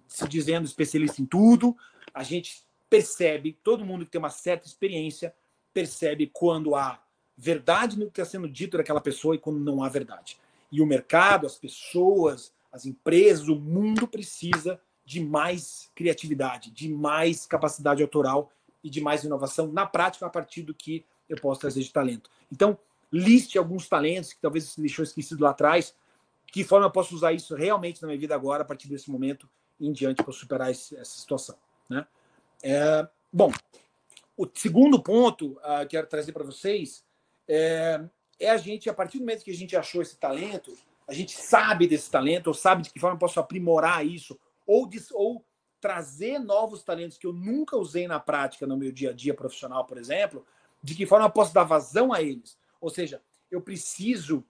se 0.06 0.26
dizendo 0.28 0.66
especialista 0.66 1.20
em 1.20 1.26
tudo, 1.26 1.76
a 2.14 2.22
gente 2.22 2.64
percebe, 2.88 3.58
todo 3.62 3.84
mundo 3.84 4.04
que 4.04 4.10
tem 4.10 4.18
uma 4.18 4.30
certa 4.30 4.66
experiência, 4.66 5.34
percebe 5.72 6.26
quando 6.32 6.74
há 6.74 7.02
verdade 7.36 7.98
no 7.98 8.10
que 8.10 8.20
está 8.20 8.24
sendo 8.24 8.48
dito 8.48 8.76
daquela 8.76 9.00
pessoa 9.00 9.34
e 9.34 9.38
quando 9.38 9.60
não 9.60 9.82
há 9.82 9.88
verdade. 9.88 10.38
E 10.72 10.80
o 10.80 10.86
mercado, 10.86 11.46
as 11.46 11.56
pessoas, 11.56 12.52
as 12.72 12.84
empresas, 12.84 13.48
o 13.48 13.56
mundo 13.56 14.08
precisa 14.08 14.80
de 15.04 15.20
mais 15.20 15.90
criatividade, 15.94 16.70
de 16.70 16.88
mais 16.88 17.46
capacidade 17.46 18.02
autoral 18.02 18.50
e 18.82 18.90
de 18.90 19.00
mais 19.00 19.24
inovação 19.24 19.70
na 19.72 19.86
prática 19.86 20.26
a 20.26 20.30
partir 20.30 20.62
do 20.62 20.74
que 20.74 21.04
eu 21.28 21.40
posso 21.40 21.60
trazer 21.60 21.82
de 21.82 21.92
talento. 21.92 22.30
Então, 22.50 22.78
liste 23.12 23.56
alguns 23.56 23.88
talentos 23.88 24.32
que 24.32 24.40
talvez 24.40 24.64
você 24.64 24.80
deixou 24.80 25.02
esquecido 25.02 25.42
lá 25.42 25.50
atrás, 25.50 25.94
que 26.50 26.64
forma 26.64 26.86
eu 26.86 26.90
posso 26.90 27.14
usar 27.14 27.32
isso 27.32 27.54
realmente 27.54 28.00
na 28.02 28.08
minha 28.08 28.18
vida 28.18 28.34
agora, 28.34 28.62
a 28.62 28.66
partir 28.66 28.88
desse 28.88 29.10
momento 29.10 29.48
em 29.80 29.92
diante, 29.92 30.22
para 30.22 30.32
superar 30.32 30.70
esse, 30.70 30.96
essa 30.96 31.18
situação. 31.18 31.56
Né? 31.88 32.06
É, 32.62 33.06
bom, 33.32 33.52
o 34.36 34.48
segundo 34.54 35.02
ponto 35.02 35.52
uh, 35.58 35.80
que 35.82 35.88
quero 35.88 36.06
trazer 36.06 36.32
para 36.32 36.44
vocês 36.44 37.04
é, 37.46 38.00
é, 38.38 38.50
a 38.50 38.56
gente, 38.56 38.88
a 38.88 38.94
partir 38.94 39.18
do 39.18 39.22
momento 39.22 39.44
que 39.44 39.50
a 39.50 39.56
gente 39.56 39.76
achou 39.76 40.02
esse 40.02 40.16
talento, 40.16 40.76
a 41.06 41.12
gente 41.12 41.32
sabe 41.32 41.86
desse 41.86 42.10
talento, 42.10 42.48
ou 42.48 42.54
sabe 42.54 42.82
de 42.82 42.90
que 42.90 43.00
forma 43.00 43.14
eu 43.14 43.20
posso 43.20 43.40
aprimorar 43.40 44.04
isso, 44.04 44.38
ou, 44.66 44.88
ou 45.12 45.44
trazer 45.80 46.38
novos 46.38 46.82
talentos 46.82 47.16
que 47.16 47.26
eu 47.26 47.32
nunca 47.32 47.76
usei 47.76 48.06
na 48.06 48.20
prática 48.20 48.66
no 48.66 48.76
meu 48.76 48.92
dia 48.92 49.10
a 49.10 49.12
dia 49.12 49.34
profissional, 49.34 49.84
por 49.86 49.96
exemplo, 49.96 50.44
de 50.82 50.94
que 50.94 51.06
forma 51.06 51.26
eu 51.26 51.30
posso 51.30 51.54
dar 51.54 51.64
vazão 51.64 52.12
a 52.12 52.22
eles. 52.22 52.58
Ou 52.80 52.90
seja, 52.90 53.22
eu 53.50 53.60
preciso 53.60 54.44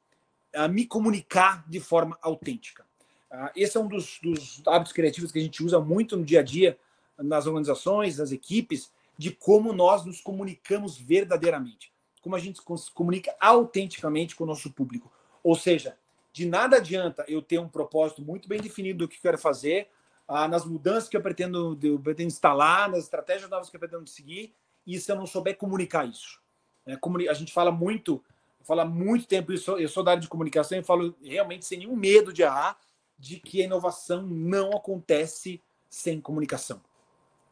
a 0.55 0.69
me 0.69 0.87
comunicar 0.87 1.65
de 1.69 1.81
forma 1.81 2.19
autêntica. 2.23 2.85
Uh, 3.31 3.51
esse 3.55 3.77
é 3.77 3.81
um 3.81 3.89
dos, 3.89 4.19
dos, 4.23 4.63
hábitos 4.67 4.93
criativos 4.93 5.31
que 5.31 5.39
a 5.39 5.43
gente 5.43 5.63
usa 5.63 5.79
muito 5.79 6.17
no 6.17 6.25
dia 6.25 6.41
a 6.41 6.43
dia 6.43 6.79
nas 7.19 7.47
organizações, 7.47 8.19
nas 8.19 8.33
equipes, 8.33 8.91
de 9.17 9.33
como 9.33 9.73
nós 9.73 10.05
nos 10.05 10.21
comunicamos 10.21 10.97
verdadeiramente, 10.97 11.93
como 12.23 12.37
a 12.37 12.39
gente 12.39 12.61
se 12.61 12.93
comunica 12.93 13.35
autenticamente 13.41 14.37
com 14.37 14.45
o 14.45 14.47
nosso 14.47 14.73
público. 14.73 15.13
Ou 15.43 15.57
seja, 15.57 15.99
de 16.33 16.47
nada 16.47 16.77
adianta 16.77 17.25
eu 17.27 17.43
ter 17.43 17.59
um 17.59 17.69
propósito 17.69 18.23
muito 18.23 18.49
bem 18.49 18.61
definido 18.61 19.01
do 19.01 19.09
que 19.09 19.21
quero 19.21 19.37
fazer, 19.37 19.89
uh, 20.29 20.47
nas 20.47 20.65
mudanças 20.65 21.09
que 21.09 21.17
eu 21.17 21.21
pretendo, 21.21 21.79
eu 21.83 21.99
pretendo 21.99 22.29
instalar, 22.29 22.89
nas 22.89 23.05
estratégias 23.05 23.51
novas 23.51 23.69
que 23.69 23.77
eu 23.77 23.81
pretendo 23.81 24.07
seguir, 24.09 24.55
e 24.87 24.99
se 24.99 25.11
eu 25.11 25.17
não 25.17 25.27
souber 25.27 25.57
comunicar 25.57 26.09
isso. 26.09 26.41
É, 26.87 26.97
a 27.29 27.35
gente 27.35 27.53
fala 27.53 27.71
muito 27.71 28.25
falo 28.65 28.81
há 28.81 28.85
muito 28.85 29.27
tempo 29.27 29.53
isso, 29.53 29.79
eu 29.79 29.89
sou 29.89 30.03
da 30.03 30.13
área 30.13 30.21
de 30.21 30.29
comunicação 30.29 30.79
e 30.79 30.83
falo 30.83 31.15
realmente 31.23 31.65
sem 31.65 31.79
nenhum 31.79 31.97
medo 31.97 32.33
de 32.33 32.43
errar, 32.43 32.79
de 33.19 33.41
que 33.41 33.63
a 33.63 33.65
inovação 33.65 34.23
não 34.23 34.71
acontece 34.71 35.63
sem 35.89 36.21
comunicação. 36.21 36.81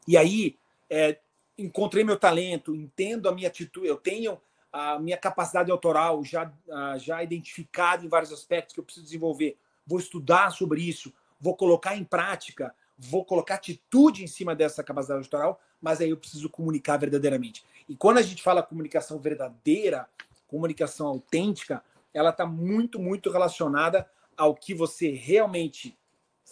E 0.06 0.16
aí, 0.16 0.56
é, 0.88 1.18
encontrei 1.58 2.04
meu 2.04 2.18
talento, 2.18 2.74
entendo 2.74 3.28
a 3.28 3.32
minha 3.32 3.48
atitude, 3.48 3.86
eu 3.86 3.96
tenho 3.96 4.40
a 4.72 4.98
minha 4.98 5.16
capacidade 5.16 5.70
autoral 5.70 6.22
já, 6.22 6.52
já 6.98 7.22
identificada 7.22 8.04
em 8.04 8.08
vários 8.08 8.30
aspectos 8.30 8.74
que 8.74 8.80
eu 8.80 8.84
preciso 8.84 9.06
desenvolver. 9.06 9.56
Vou 9.86 9.98
estudar 9.98 10.50
sobre 10.50 10.82
isso, 10.82 11.12
vou 11.40 11.56
colocar 11.56 11.96
em 11.96 12.04
prática, 12.04 12.74
vou 12.98 13.24
colocar 13.24 13.54
atitude 13.54 14.22
em 14.22 14.26
cima 14.26 14.54
dessa 14.54 14.84
capacidade 14.84 15.24
autoral, 15.24 15.60
mas 15.80 16.00
aí 16.00 16.10
eu 16.10 16.16
preciso 16.16 16.50
comunicar 16.50 16.98
verdadeiramente. 16.98 17.64
E 17.88 17.96
quando 17.96 18.18
a 18.18 18.22
gente 18.22 18.42
fala 18.42 18.62
comunicação 18.62 19.18
verdadeira, 19.18 20.08
comunicação 20.46 21.06
autêntica, 21.06 21.82
ela 22.12 22.30
está 22.30 22.46
muito, 22.46 22.98
muito 22.98 23.30
relacionada 23.30 24.08
ao 24.36 24.54
que 24.54 24.74
você 24.74 25.10
realmente 25.10 25.98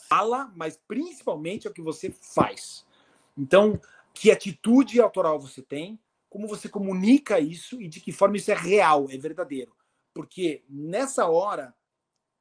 fala, 0.08 0.52
mas 0.56 0.80
principalmente 0.88 1.66
ao 1.66 1.72
que 1.72 1.82
você 1.82 2.10
faz. 2.10 2.84
Então, 3.36 3.80
que 4.12 4.30
atitude 4.30 5.00
autoral 5.00 5.40
você 5.40 5.62
tem, 5.62 5.98
como 6.28 6.48
você 6.48 6.68
comunica 6.68 7.38
isso 7.38 7.80
e 7.80 7.88
de 7.88 8.00
que 8.00 8.12
forma 8.12 8.36
isso 8.36 8.50
é 8.50 8.54
real, 8.54 9.06
é 9.10 9.16
verdadeiro. 9.16 9.72
Porque 10.12 10.64
nessa 10.68 11.26
hora, 11.26 11.74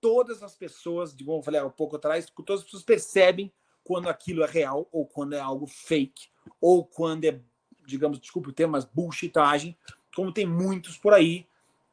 todas 0.02 0.44
as 0.44 0.56
pessoas, 0.56 1.16
de 1.16 1.24
como 1.24 1.40
eu 1.40 1.44
falei 1.44 1.62
há 1.62 1.66
um 1.66 1.72
pouco 1.72 1.96
atrás, 1.96 2.26
todas 2.46 2.60
as 2.60 2.66
pessoas 2.66 2.84
percebem 2.84 3.54
quando 3.84 4.10
aquilo 4.10 4.44
é 4.44 4.48
real 4.48 4.88
ou 4.92 5.06
quando 5.06 5.34
é 5.34 5.40
algo 5.40 5.68
fake 5.68 6.30
ou 6.60 6.86
quando 6.86 7.26
é, 7.26 7.40
digamos, 7.86 8.20
desculpe 8.20 8.50
o 8.50 8.54
termo, 8.54 8.74
mas 8.74 8.86
bullshitagem, 8.86 9.78
como 10.16 10.32
tem 10.32 10.46
muitos 10.46 10.98
por 10.98 11.14
aí, 11.14 11.46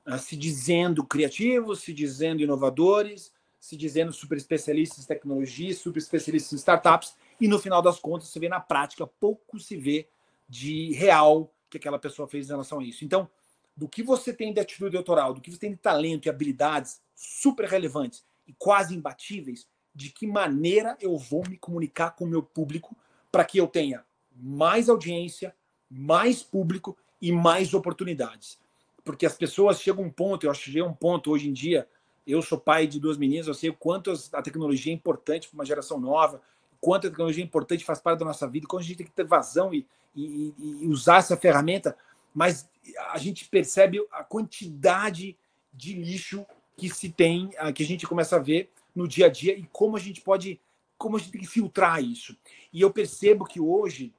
uh, 0.06 0.18
se 0.18 0.36
dizendo 0.36 1.04
criativos, 1.04 1.80
se 1.80 1.92
dizendo 1.92 2.42
inovadores, 2.42 3.32
se 3.58 3.76
dizendo 3.76 4.12
super 4.12 4.38
especialistas 4.38 5.04
em 5.04 5.08
tecnologia, 5.08 5.74
super 5.74 5.98
especialistas 5.98 6.52
em 6.52 6.56
startups, 6.56 7.14
e 7.40 7.46
no 7.46 7.58
final 7.58 7.82
das 7.82 7.98
contas 7.98 8.28
você 8.28 8.40
vê 8.40 8.48
na 8.48 8.60
prática 8.60 9.06
pouco 9.06 9.58
se 9.58 9.76
vê 9.76 10.08
de 10.48 10.92
real 10.92 11.52
que 11.68 11.76
aquela 11.76 11.98
pessoa 11.98 12.26
fez 12.26 12.46
em 12.46 12.50
relação 12.50 12.80
a 12.80 12.84
isso. 12.84 13.04
Então, 13.04 13.28
do 13.76 13.88
que 13.88 14.02
você 14.02 14.32
tem 14.32 14.52
de 14.52 14.60
atitude 14.60 14.96
autoral, 14.96 15.32
do 15.32 15.40
que 15.40 15.50
você 15.50 15.58
tem 15.58 15.70
de 15.70 15.76
talento 15.76 16.26
e 16.26 16.28
habilidades 16.30 17.00
super 17.14 17.66
relevantes 17.66 18.24
e 18.46 18.52
quase 18.52 18.94
imbatíveis, 18.94 19.66
de 19.94 20.10
que 20.10 20.26
maneira 20.26 20.96
eu 21.00 21.16
vou 21.16 21.42
me 21.48 21.56
comunicar 21.56 22.10
com 22.10 22.24
o 22.24 22.28
meu 22.28 22.42
público 22.42 22.96
para 23.30 23.44
que 23.44 23.58
eu 23.58 23.66
tenha 23.66 24.04
mais 24.34 24.88
audiência, 24.88 25.54
mais 25.88 26.42
público 26.42 26.96
e 27.20 27.32
mais 27.32 27.74
oportunidades. 27.74 28.58
Porque 29.04 29.26
as 29.26 29.34
pessoas 29.34 29.80
chegam 29.80 30.04
a 30.04 30.06
um 30.06 30.10
ponto, 30.10 30.46
eu 30.46 30.50
acho 30.50 30.64
que 30.64 30.72
chega 30.72 30.84
um 30.84 30.94
ponto 30.94 31.30
hoje 31.30 31.48
em 31.48 31.52
dia, 31.52 31.86
eu 32.26 32.42
sou 32.42 32.58
pai 32.58 32.86
de 32.86 33.00
duas 33.00 33.16
meninas, 33.16 33.46
eu 33.46 33.54
sei 33.54 33.70
o 33.70 33.74
quanto 33.74 34.12
a 34.32 34.42
tecnologia 34.42 34.92
é 34.92 34.94
importante 34.94 35.48
para 35.48 35.54
uma 35.54 35.64
geração 35.64 35.98
nova, 35.98 36.40
quanto 36.80 37.06
a 37.06 37.10
tecnologia 37.10 37.42
é 37.42 37.46
importante, 37.46 37.84
faz 37.84 37.98
parte 38.00 38.20
da 38.20 38.24
nossa 38.24 38.46
vida, 38.46 38.66
quanto 38.66 38.82
a 38.82 38.86
gente 38.86 38.98
tem 38.98 39.06
que 39.06 39.12
ter 39.12 39.24
vazão 39.24 39.74
e, 39.74 39.86
e, 40.14 40.54
e 40.58 40.86
usar 40.88 41.18
essa 41.18 41.36
ferramenta, 41.36 41.96
mas 42.34 42.68
a 43.10 43.18
gente 43.18 43.46
percebe 43.46 44.04
a 44.12 44.22
quantidade 44.22 45.36
de 45.72 45.94
lixo 45.94 46.46
que 46.76 46.88
se 46.88 47.10
tem, 47.10 47.50
que 47.74 47.82
a 47.82 47.86
gente 47.86 48.06
começa 48.06 48.36
a 48.36 48.38
ver 48.38 48.70
no 48.94 49.06
dia 49.06 49.26
a 49.26 49.28
dia 49.28 49.56
e 49.56 49.64
como 49.72 49.96
a 49.96 50.00
gente 50.00 50.20
pode, 50.20 50.60
como 50.96 51.16
a 51.16 51.18
gente 51.18 51.32
tem 51.32 51.40
que 51.40 51.46
filtrar 51.46 52.02
isso. 52.02 52.36
E 52.72 52.80
eu 52.80 52.90
percebo 52.90 53.44
que 53.44 53.60
hoje 53.60 54.14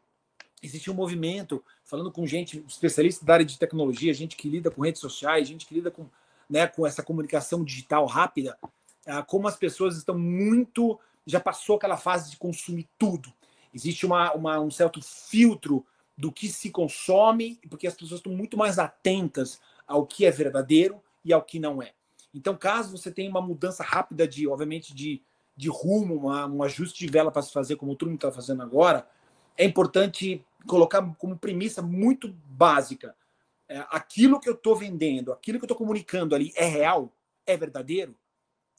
existe 0.62 0.92
um 0.92 0.94
movimento, 0.94 1.64
falando 1.92 2.10
com 2.10 2.26
gente 2.26 2.64
especialista 2.66 3.26
da 3.26 3.34
área 3.34 3.46
de 3.46 3.60
tecnologia, 3.60 4.14
gente 4.14 4.38
que 4.38 4.48
lida 4.48 4.72
com 4.72 4.82
redes 4.82 5.02
sociais, 5.02 5.46
gente 5.46 5.66
que 5.66 5.74
lida 5.74 5.92
com, 5.92 6.06
né, 6.50 6.66
com 6.66 6.88
essa 6.88 7.04
comunicação 7.04 7.66
digital 7.66 8.06
rápida, 8.06 8.58
ah, 9.06 9.22
como 9.22 9.46
as 9.46 9.58
pessoas 9.58 9.98
estão 9.98 10.18
muito 10.18 10.98
já 11.26 11.42
passou 11.42 11.76
aquela 11.76 11.98
fase 11.98 12.32
de 12.32 12.38
consumir 12.38 12.88
tudo. 12.98 13.32
Existe 13.74 14.06
uma, 14.06 14.32
uma, 14.32 14.60
um 14.62 14.72
certo 14.72 15.02
filtro 15.02 15.86
do 16.18 16.32
que 16.32 16.48
se 16.48 16.70
consome, 16.70 17.60
porque 17.70 17.88
as 17.88 17.94
pessoas 17.94 18.20
estão 18.20 18.32
muito 18.32 18.58
mais 18.58 18.80
atentas 18.80 19.60
ao 19.86 20.06
que 20.06 20.26
é 20.26 20.32
verdadeiro 20.32 21.02
e 21.26 21.34
ao 21.34 21.42
que 21.42 21.60
não 21.60 21.84
é. 21.84 21.92
Então, 22.34 22.56
caso 22.56 22.98
você 22.98 23.12
tenha 23.12 23.30
uma 23.30 23.42
mudança 23.42 23.84
rápida 23.84 24.26
de, 24.26 24.48
obviamente, 24.48 24.96
de, 24.96 25.22
de 25.58 25.68
rumo, 25.68 26.16
uma, 26.16 26.46
um 26.46 26.64
ajuste 26.64 27.06
de 27.06 27.12
vela 27.12 27.32
para 27.32 27.42
se 27.42 27.52
fazer, 27.52 27.76
como 27.76 27.92
o 27.92 28.06
mundo 28.06 28.16
está 28.16 28.32
fazendo 28.32 28.62
agora, 28.64 29.06
é 29.58 29.66
importante 29.66 30.46
colocar 30.68 31.02
como 31.18 31.38
premissa 31.38 31.82
muito 31.82 32.28
básica. 32.46 33.16
É, 33.68 33.86
aquilo 33.90 34.40
que 34.40 34.50
eu 34.50 34.54
estou 34.54 34.76
vendendo, 34.76 35.32
aquilo 35.32 35.58
que 35.58 35.64
eu 35.64 35.68
estou 35.68 35.78
comunicando 35.78 36.36
ali 36.36 36.52
é 36.56 36.66
real? 36.66 37.12
É 37.46 37.56
verdadeiro? 37.56 38.16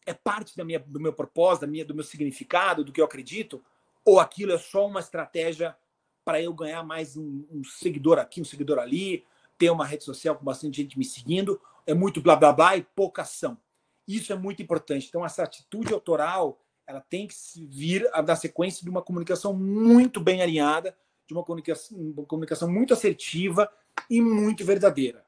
é 0.07 0.13
parte 0.13 0.57
da 0.57 0.65
minha, 0.65 0.79
do 0.81 1.01
meu 1.01 1.13
propósito, 1.13 1.63
da 1.63 1.67
minha, 1.67 1.85
do 1.85 1.95
meu 1.95 2.05
significado, 2.05 2.85
do 2.85 2.93
que 2.93 3.01
eu 3.01 3.05
acredito? 3.05 3.63
Ou 4.05 4.19
aquilo 4.19 4.53
é 4.53 4.59
só 4.59 4.87
uma 4.87 5.01
estratégia 5.01 5.77
para 6.25 6.41
eu 6.41 6.53
ganhar 6.53 6.83
mais 6.83 7.17
um, 7.17 7.45
um, 7.51 7.65
seguidor 7.65 8.19
aqui, 8.19 8.41
um 8.41 8.45
seguidor 8.45 8.79
ali, 8.79 9.25
ter 9.59 9.71
uma 9.71 9.87
rede 9.87 10.05
social 10.05 10.37
com 10.37 10.45
bastante 10.45 10.77
gente 10.77 10.99
me 10.99 11.05
seguindo? 11.05 11.61
É 11.87 11.95
muito 11.95 12.21
blá 12.21 12.37
blá 12.37 12.53
blá 12.53 12.77
e 12.77 12.83
pouca 12.83 13.23
ação. 13.23 13.57
Isso 14.07 14.33
é 14.33 14.37
muito 14.37 14.63
importante. 14.63 15.07
Então, 15.09 15.25
essa 15.25 15.45
atitude 15.45 15.93
autoral 15.93 16.61
ela 16.87 17.01
tem 17.01 17.27
que 17.27 17.35
vir 17.67 18.09
a 18.13 18.21
dar 18.21 18.37
sequência 18.37 18.83
de 18.83 18.91
uma 18.91 19.03
comunicação 19.03 19.55
muito 19.55 20.21
bem 20.21 20.43
alinhada, 20.43 20.97
de 21.27 21.35
uma 21.35 21.45
comunicação, 21.45 21.99
uma 21.99 22.25
comunicação 22.25 22.71
muito 22.71 22.93
assertiva 22.93 23.71
e 24.11 24.21
muito 24.21 24.65
verdadeira. 24.65 25.25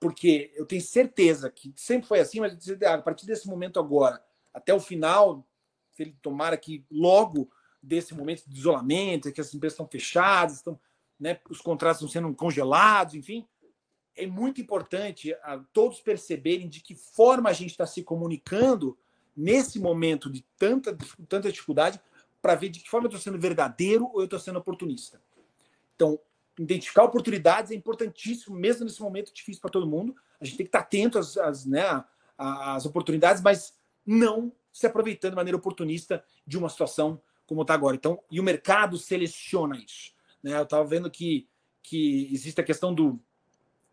Porque 0.00 0.52
eu 0.54 0.64
tenho 0.64 0.82
certeza 0.82 1.50
que 1.50 1.72
sempre 1.76 2.06
foi 2.06 2.20
assim, 2.20 2.40
mas 2.40 2.56
a 2.82 2.98
partir 2.98 3.26
desse 3.26 3.48
momento 3.48 3.80
agora, 3.80 4.22
até 4.52 4.72
o 4.72 4.80
final, 4.80 5.46
se 5.92 6.02
ele 6.02 6.16
tomara 6.22 6.56
que 6.56 6.84
logo 6.90 7.50
desse 7.82 8.14
momento 8.14 8.44
de 8.46 8.58
isolamento, 8.58 9.32
que 9.32 9.40
as 9.40 9.52
empresas 9.54 9.74
estão 9.74 9.88
fechadas, 9.88 10.56
estão, 10.56 10.78
né, 11.18 11.40
os 11.48 11.60
contratos 11.60 11.98
estão 11.98 12.08
sendo 12.08 12.34
congelados, 12.34 13.14
enfim, 13.14 13.46
é 14.14 14.26
muito 14.26 14.60
importante 14.60 15.32
a 15.42 15.58
todos 15.72 16.00
perceberem 16.00 16.68
de 16.68 16.80
que 16.80 16.94
forma 16.94 17.48
a 17.48 17.52
gente 17.52 17.70
está 17.70 17.86
se 17.86 18.02
comunicando 18.02 18.98
nesse 19.38 19.78
momento 19.78 20.28
de 20.28 20.44
tanta, 20.58 20.98
tanta 21.28 21.50
dificuldade 21.50 22.00
para 22.42 22.56
ver 22.56 22.68
de 22.70 22.80
que 22.80 22.90
forma 22.90 23.06
eu 23.06 23.08
estou 23.08 23.20
sendo 23.20 23.40
verdadeiro 23.40 24.10
ou 24.12 24.20
eu 24.20 24.24
estou 24.24 24.38
sendo 24.38 24.58
oportunista. 24.58 25.22
Então, 25.94 26.18
identificar 26.58 27.04
oportunidades 27.04 27.70
é 27.70 27.74
importantíssimo, 27.74 28.56
mesmo 28.56 28.84
nesse 28.84 29.00
momento 29.00 29.32
difícil 29.32 29.60
para 29.60 29.70
todo 29.70 29.86
mundo. 29.86 30.14
A 30.40 30.44
gente 30.44 30.56
tem 30.56 30.66
que 30.66 30.70
estar 30.70 30.80
atento 30.80 31.18
às, 31.18 31.36
às, 31.36 31.64
né, 31.64 32.04
às 32.36 32.84
oportunidades, 32.84 33.40
mas 33.40 33.74
não 34.04 34.52
se 34.72 34.86
aproveitando 34.86 35.32
de 35.32 35.36
maneira 35.36 35.56
oportunista 35.56 36.24
de 36.44 36.58
uma 36.58 36.68
situação 36.68 37.20
como 37.46 37.62
está 37.62 37.74
agora. 37.74 37.94
Então, 37.94 38.20
e 38.30 38.40
o 38.40 38.44
mercado 38.44 38.98
seleciona 38.98 39.76
isso. 39.76 40.12
Né? 40.42 40.56
Eu 40.56 40.64
estava 40.64 40.84
vendo 40.84 41.10
que, 41.10 41.48
que 41.82 42.28
existe 42.32 42.60
a 42.60 42.64
questão 42.64 42.92
do. 42.92 43.20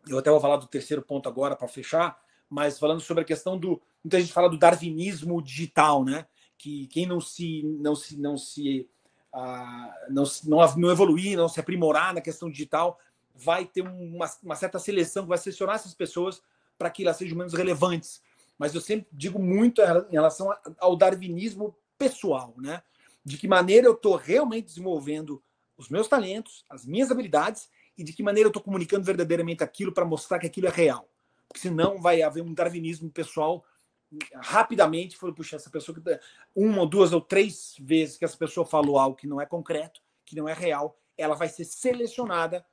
Eu 0.08 0.18
até 0.18 0.30
vou 0.30 0.40
falar 0.40 0.56
do 0.56 0.66
terceiro 0.66 1.02
ponto 1.02 1.28
agora 1.28 1.56
para 1.56 1.66
fechar, 1.66 2.20
mas 2.48 2.78
falando 2.78 3.00
sobre 3.00 3.22
a 3.22 3.26
questão 3.26 3.58
do. 3.58 3.80
Muita 4.02 4.20
gente 4.20 4.32
fala 4.32 4.48
do 4.48 4.58
darwinismo 4.58 5.42
digital, 5.42 6.04
né? 6.04 6.26
Que 6.56 6.86
quem 6.86 7.06
não 7.06 7.20
se, 7.20 7.62
não 7.80 7.94
se, 7.94 8.16
não 8.16 8.36
se 8.36 8.88
não, 10.08 10.24
não, 10.44 10.76
não 10.76 10.90
evoluir, 10.90 11.36
não 11.36 11.48
se 11.48 11.60
aprimorar 11.60 12.14
na 12.14 12.20
questão 12.20 12.50
digital, 12.50 12.98
vai 13.34 13.66
ter 13.66 13.82
uma, 13.82 14.30
uma 14.42 14.56
certa 14.56 14.78
seleção 14.78 15.24
que 15.24 15.28
vai 15.28 15.38
selecionar 15.38 15.74
essas 15.74 15.94
pessoas 15.94 16.42
para 16.78 16.90
que 16.90 17.02
elas 17.02 17.16
sejam 17.16 17.36
menos 17.36 17.52
relevantes. 17.52 18.22
Mas 18.58 18.74
eu 18.74 18.80
sempre 18.80 19.06
digo 19.12 19.38
muito 19.38 19.82
em 19.82 20.12
relação 20.12 20.54
ao 20.78 20.96
darwinismo 20.96 21.76
pessoal, 21.98 22.54
né? 22.56 22.82
De 23.24 23.36
que 23.36 23.48
maneira 23.48 23.86
eu 23.86 23.92
estou 23.92 24.16
realmente 24.16 24.66
desenvolvendo 24.66 25.42
os 25.76 25.88
meus 25.90 26.08
talentos, 26.08 26.64
as 26.70 26.86
minhas 26.86 27.10
habilidades 27.10 27.68
e 27.98 28.04
de 28.04 28.12
que 28.12 28.22
maneira 28.22 28.46
eu 28.46 28.50
estou 28.50 28.62
comunicando 28.62 29.04
verdadeiramente 29.04 29.62
aquilo 29.62 29.92
para 29.92 30.04
mostrar 30.04 30.38
que 30.38 30.46
aquilo 30.46 30.68
é 30.68 30.70
real. 30.70 31.08
Porque 31.56 31.68
senão 31.68 31.98
vai 31.98 32.20
haver 32.20 32.42
um 32.42 32.52
darwinismo 32.52 33.10
pessoal 33.10 33.64
rapidamente 34.34 35.16
foi 35.16 35.32
puxar 35.32 35.56
essa 35.56 35.70
pessoa 35.70 35.98
que 35.98 36.20
uma, 36.54 36.86
duas 36.86 37.14
ou 37.14 37.20
três 37.20 37.74
vezes 37.80 38.18
que 38.18 38.26
essa 38.26 38.36
pessoa 38.36 38.64
falou 38.66 38.98
algo 38.98 39.16
que 39.16 39.26
não 39.26 39.40
é 39.40 39.46
concreto, 39.46 40.02
que 40.24 40.36
não 40.36 40.46
é 40.46 40.52
real, 40.52 41.00
ela 41.16 41.34
vai 41.34 41.48
ser 41.48 41.64
selecionada 41.64 42.64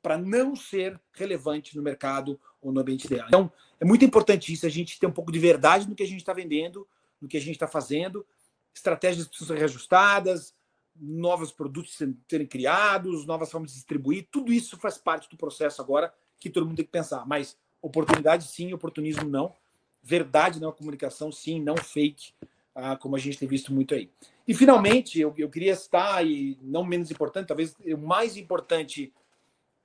para 0.00 0.16
não 0.16 0.54
ser 0.54 0.98
relevante 1.12 1.76
no 1.76 1.82
mercado 1.82 2.40
ou 2.62 2.72
no 2.72 2.80
ambiente 2.80 3.08
dela. 3.08 3.26
Então, 3.26 3.52
é 3.80 3.84
muito 3.84 4.04
importante 4.04 4.52
isso, 4.52 4.64
a 4.64 4.70
gente 4.70 5.00
ter 5.00 5.06
um 5.06 5.12
pouco 5.12 5.32
de 5.32 5.38
verdade 5.40 5.88
no 5.88 5.96
que 5.96 6.04
a 6.04 6.06
gente 6.06 6.20
está 6.20 6.32
vendendo, 6.32 6.88
no 7.20 7.26
que 7.26 7.36
a 7.36 7.40
gente 7.40 7.54
está 7.54 7.66
fazendo, 7.66 8.24
estratégias 8.72 9.26
precisam 9.26 9.56
ser 9.56 9.60
reajustadas, 9.60 10.54
novos 10.94 11.50
produtos 11.50 11.98
serem 12.28 12.46
criados, 12.46 13.26
novas 13.26 13.50
formas 13.50 13.72
de 13.72 13.76
distribuir, 13.76 14.28
tudo 14.30 14.52
isso 14.52 14.78
faz 14.78 14.96
parte 14.96 15.28
do 15.28 15.36
processo 15.36 15.82
agora 15.82 16.14
que 16.38 16.48
todo 16.48 16.66
mundo 16.66 16.76
tem 16.76 16.84
que 16.84 16.92
pensar. 16.92 17.26
Mas 17.26 17.58
oportunidade 17.80 18.44
sim, 18.44 18.72
oportunismo 18.72 19.28
não 19.28 19.54
verdade 20.02 20.60
na 20.60 20.72
comunicação, 20.72 21.30
sim, 21.30 21.60
não 21.60 21.76
fake, 21.76 22.32
ah, 22.74 22.96
como 22.96 23.16
a 23.16 23.18
gente 23.18 23.38
tem 23.38 23.48
visto 23.48 23.72
muito 23.72 23.94
aí. 23.94 24.10
E, 24.46 24.54
finalmente, 24.54 25.20
eu, 25.20 25.34
eu 25.36 25.50
queria 25.50 25.76
citar, 25.76 26.26
e 26.26 26.58
não 26.62 26.84
menos 26.84 27.10
importante, 27.10 27.48
talvez 27.48 27.76
o 27.84 27.98
mais 27.98 28.36
importante 28.36 29.12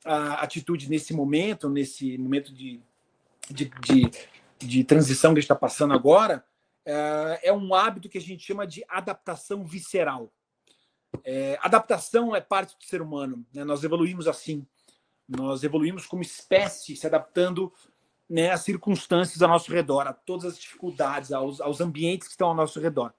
a 0.06 0.36
atitude 0.36 0.90
nesse 0.90 1.14
momento, 1.14 1.70
nesse 1.70 2.18
momento 2.18 2.54
de, 2.54 2.80
de, 3.50 3.72
de, 3.82 4.12
de 4.60 4.84
transição 4.84 5.32
que 5.34 5.40
a 5.40 5.42
gente 5.42 5.46
está 5.46 5.56
passando 5.56 5.94
agora, 5.94 6.46
é, 6.86 7.40
é 7.44 7.54
um 7.54 7.74
hábito 7.74 8.10
que 8.10 8.18
a 8.18 8.22
gente 8.22 8.46
chama 8.46 8.68
de 8.68 8.84
adaptação 8.88 9.66
visceral. 9.66 10.32
É, 11.24 11.58
adaptação 11.62 12.36
é 12.36 12.42
parte 12.42 12.78
do 12.78 12.84
ser 12.84 13.02
humano, 13.02 13.46
né? 13.54 13.64
nós 13.64 13.84
evoluímos 13.84 14.28
assim. 14.28 14.66
Nós 15.28 15.64
evoluímos 15.64 16.06
como 16.06 16.22
espécie, 16.22 16.96
se 16.96 17.08
adaptando 17.08 17.72
né, 18.30 18.52
as 18.52 18.62
circunstâncias 18.62 19.42
ao 19.42 19.50
nosso 19.50 19.72
redor, 19.72 20.08
a 20.08 20.14
todas 20.14 20.46
as 20.46 20.60
dificuldades, 20.60 21.32
aos, 21.32 21.62
aos 21.62 21.82
ambientes 21.82 22.28
que 22.28 22.34
estão 22.34 22.50
ao 22.50 22.56
nosso 22.56 22.80
redor. 22.80 23.14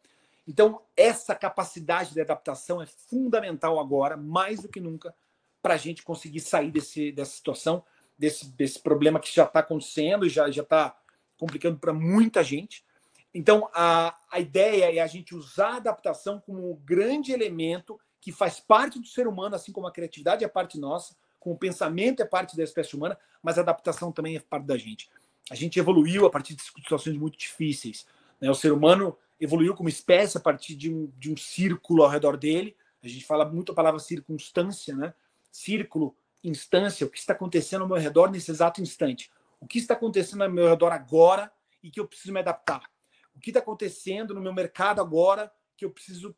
Então, 0.46 0.82
essa 0.96 1.34
capacidade 1.34 2.12
de 2.12 2.20
adaptação 2.20 2.82
é 2.82 2.86
fundamental 2.86 3.78
agora, 3.80 4.16
mais 4.16 4.60
do 4.60 4.68
que 4.68 4.80
nunca, 4.80 5.14
para 5.62 5.74
a 5.74 5.78
gente 5.78 6.02
conseguir 6.02 6.40
sair 6.40 6.70
desse, 6.70 7.10
dessa 7.12 7.32
situação, 7.32 7.82
desse, 8.18 8.50
desse 8.52 8.78
problema 8.78 9.18
que 9.18 9.34
já 9.34 9.44
está 9.44 9.60
acontecendo 9.60 10.26
e 10.26 10.28
já 10.28 10.46
está 10.48 10.96
complicando 11.38 11.78
para 11.78 11.92
muita 11.92 12.44
gente. 12.44 12.84
Então, 13.32 13.68
a, 13.72 14.16
a 14.30 14.38
ideia 14.38 14.94
é 14.94 15.00
a 15.00 15.06
gente 15.06 15.34
usar 15.34 15.74
a 15.74 15.76
adaptação 15.76 16.38
como 16.38 16.72
um 16.72 16.76
grande 16.76 17.32
elemento 17.32 17.98
que 18.20 18.30
faz 18.30 18.60
parte 18.60 18.98
do 18.98 19.06
ser 19.06 19.26
humano, 19.26 19.56
assim 19.56 19.72
como 19.72 19.86
a 19.86 19.92
criatividade 19.92 20.44
é 20.44 20.48
parte 20.48 20.78
nossa, 20.78 21.16
com 21.44 21.52
o 21.52 21.58
pensamento 21.58 22.22
é 22.22 22.24
parte 22.24 22.56
da 22.56 22.64
espécie 22.64 22.96
humana, 22.96 23.18
mas 23.42 23.58
a 23.58 23.60
adaptação 23.60 24.10
também 24.10 24.34
é 24.34 24.40
parte 24.40 24.64
da 24.64 24.78
gente. 24.78 25.10
A 25.50 25.54
gente 25.54 25.78
evoluiu 25.78 26.24
a 26.24 26.30
partir 26.30 26.54
de 26.54 26.62
situações 26.62 27.18
muito 27.18 27.36
difíceis. 27.36 28.06
Né? 28.40 28.50
O 28.50 28.54
ser 28.54 28.72
humano 28.72 29.14
evoluiu 29.38 29.74
como 29.74 29.90
espécie 29.90 30.38
a 30.38 30.40
partir 30.40 30.74
de 30.74 30.90
um, 30.90 31.12
de 31.18 31.30
um 31.30 31.36
círculo 31.36 32.02
ao 32.02 32.08
redor 32.08 32.38
dele. 32.38 32.74
A 33.02 33.08
gente 33.08 33.26
fala 33.26 33.44
muito 33.44 33.72
a 33.72 33.74
palavra 33.74 34.00
circunstância, 34.00 34.96
né? 34.96 35.12
Círculo, 35.52 36.16
instância, 36.42 37.06
o 37.06 37.10
que 37.10 37.18
está 37.18 37.34
acontecendo 37.34 37.82
ao 37.82 37.88
meu 37.88 37.98
redor 37.98 38.30
nesse 38.30 38.50
exato 38.50 38.80
instante. 38.80 39.30
O 39.60 39.66
que 39.66 39.78
está 39.78 39.92
acontecendo 39.92 40.44
ao 40.44 40.50
meu 40.50 40.66
redor 40.66 40.92
agora 40.92 41.52
e 41.82 41.90
que 41.90 42.00
eu 42.00 42.08
preciso 42.08 42.32
me 42.32 42.40
adaptar. 42.40 42.90
O 43.36 43.38
que 43.38 43.50
está 43.50 43.60
acontecendo 43.60 44.32
no 44.32 44.40
meu 44.40 44.54
mercado 44.54 45.02
agora 45.02 45.52
que 45.76 45.84
eu 45.84 45.90
preciso 45.90 46.34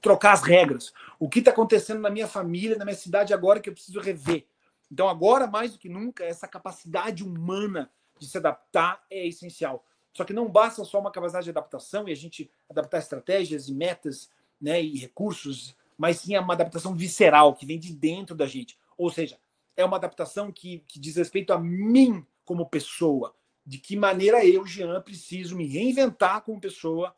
trocar 0.00 0.32
as 0.32 0.42
regras. 0.42 0.92
O 1.18 1.28
que 1.28 1.38
está 1.38 1.50
acontecendo 1.50 2.00
na 2.00 2.10
minha 2.10 2.28
família, 2.28 2.76
na 2.76 2.84
minha 2.84 2.96
cidade 2.96 3.32
agora 3.32 3.60
que 3.60 3.68
eu 3.68 3.74
preciso 3.74 4.00
rever. 4.00 4.46
Então, 4.90 5.08
agora, 5.08 5.46
mais 5.46 5.72
do 5.72 5.78
que 5.78 5.88
nunca, 5.88 6.24
essa 6.24 6.46
capacidade 6.46 7.24
humana 7.24 7.90
de 8.18 8.26
se 8.28 8.36
adaptar 8.38 9.04
é 9.10 9.26
essencial. 9.26 9.84
Só 10.12 10.24
que 10.24 10.32
não 10.32 10.48
basta 10.48 10.84
só 10.84 11.00
uma 11.00 11.10
capacidade 11.10 11.44
de 11.44 11.50
adaptação 11.50 12.08
e 12.08 12.12
a 12.12 12.16
gente 12.16 12.50
adaptar 12.70 12.98
estratégias 12.98 13.68
e 13.68 13.74
metas 13.74 14.30
né, 14.60 14.80
e 14.80 14.96
recursos, 14.98 15.74
mas 15.98 16.18
sim 16.18 16.34
é 16.34 16.40
uma 16.40 16.54
adaptação 16.54 16.94
visceral, 16.94 17.54
que 17.54 17.66
vem 17.66 17.78
de 17.78 17.92
dentro 17.92 18.36
da 18.36 18.46
gente. 18.46 18.78
Ou 18.96 19.10
seja, 19.10 19.38
é 19.76 19.84
uma 19.84 19.96
adaptação 19.96 20.52
que, 20.52 20.84
que 20.86 21.00
diz 21.00 21.16
respeito 21.16 21.52
a 21.52 21.58
mim 21.58 22.24
como 22.44 22.68
pessoa. 22.68 23.34
De 23.66 23.78
que 23.78 23.96
maneira 23.96 24.44
eu, 24.44 24.64
Jean, 24.66 25.00
preciso 25.00 25.56
me 25.56 25.66
reinventar 25.66 26.42
como 26.42 26.60
pessoa, 26.60 27.14